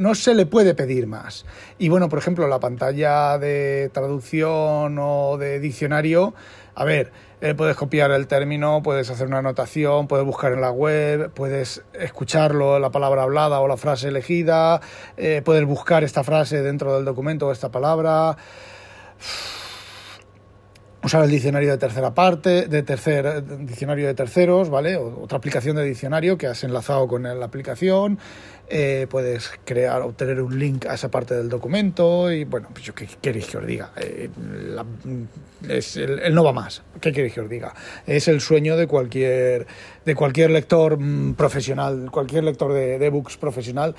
no 0.00 0.14
se 0.14 0.34
le 0.34 0.46
puede 0.46 0.74
pedir 0.74 1.06
más. 1.06 1.44
Y 1.78 1.90
bueno, 1.90 2.08
por 2.08 2.18
ejemplo, 2.18 2.48
la 2.48 2.58
pantalla 2.58 3.36
de 3.36 3.90
traducción 3.92 4.98
o 4.98 5.36
de 5.36 5.60
diccionario, 5.60 6.34
a 6.74 6.84
ver, 6.84 7.12
eh, 7.40 7.54
puedes 7.54 7.76
copiar 7.76 8.10
el 8.12 8.26
término, 8.26 8.82
puedes 8.82 9.10
hacer 9.10 9.26
una 9.26 9.38
anotación, 9.38 10.08
puedes 10.08 10.24
buscar 10.24 10.52
en 10.52 10.62
la 10.62 10.70
web, 10.70 11.30
puedes 11.32 11.82
escucharlo, 11.92 12.78
la 12.78 12.90
palabra 12.90 13.24
hablada 13.24 13.60
o 13.60 13.68
la 13.68 13.76
frase 13.76 14.08
elegida, 14.08 14.80
eh, 15.16 15.42
puedes 15.44 15.64
buscar 15.66 16.02
esta 16.02 16.24
frase 16.24 16.62
dentro 16.62 16.96
del 16.96 17.04
documento 17.04 17.46
o 17.46 17.52
esta 17.52 17.70
palabra 17.70 18.36
usar 21.02 21.24
el 21.24 21.30
diccionario 21.30 21.70
de 21.70 21.78
tercera 21.78 22.12
parte, 22.12 22.66
de 22.66 22.82
tercer 22.82 23.44
diccionario 23.64 24.06
de 24.06 24.14
terceros, 24.14 24.68
¿vale? 24.68 24.96
otra 24.96 25.38
aplicación 25.38 25.76
de 25.76 25.84
diccionario 25.84 26.36
que 26.36 26.46
has 26.46 26.64
enlazado 26.64 27.06
con 27.06 27.22
la 27.22 27.44
aplicación. 27.44 28.18
Eh, 28.70 29.06
puedes 29.08 29.50
crear, 29.64 30.02
obtener 30.02 30.42
un 30.42 30.58
link 30.58 30.84
a 30.84 30.94
esa 30.94 31.10
parte 31.10 31.34
del 31.34 31.48
documento 31.48 32.30
y 32.30 32.44
bueno, 32.44 32.68
pues 32.70 32.84
yo 32.84 32.94
qué 32.94 33.08
queréis 33.22 33.46
que 33.46 33.56
os 33.56 33.66
diga. 33.66 33.92
Eh, 33.96 34.28
es 35.68 35.96
el, 35.96 36.34
no 36.34 36.44
va 36.44 36.52
más. 36.52 36.82
¿Qué 37.00 37.12
queréis 37.12 37.32
que 37.32 37.40
os 37.40 37.48
diga? 37.48 37.72
Es 38.06 38.28
el 38.28 38.42
sueño 38.42 38.76
de 38.76 38.86
cualquier 38.86 39.66
de 40.04 40.14
cualquier 40.14 40.50
lector 40.50 40.98
mm, 40.98 41.34
profesional, 41.34 42.10
cualquier 42.10 42.44
lector 42.44 42.72
de, 42.74 42.98
de 42.98 43.08
books 43.08 43.38
profesional. 43.38 43.94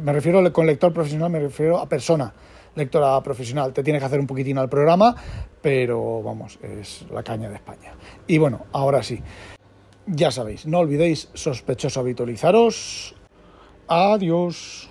Me 0.00 0.12
refiero 0.12 0.52
con 0.52 0.66
lector 0.66 0.92
profesional, 0.92 1.30
me 1.30 1.40
refiero 1.40 1.78
a 1.78 1.88
persona 1.88 2.32
lectora 2.74 3.20
profesional. 3.22 3.72
Te 3.72 3.82
tienes 3.82 4.00
que 4.00 4.06
hacer 4.06 4.20
un 4.20 4.26
poquitín 4.26 4.58
al 4.58 4.68
programa, 4.68 5.14
pero 5.60 6.22
vamos, 6.22 6.58
es 6.62 7.04
la 7.10 7.22
caña 7.22 7.48
de 7.48 7.56
España. 7.56 7.92
Y 8.26 8.38
bueno, 8.38 8.66
ahora 8.72 9.02
sí, 9.02 9.20
ya 10.06 10.30
sabéis, 10.30 10.66
no 10.66 10.78
olvidéis 10.78 11.28
sospechoso 11.34 12.00
habitualizaros. 12.00 13.14
Adiós. 13.88 14.90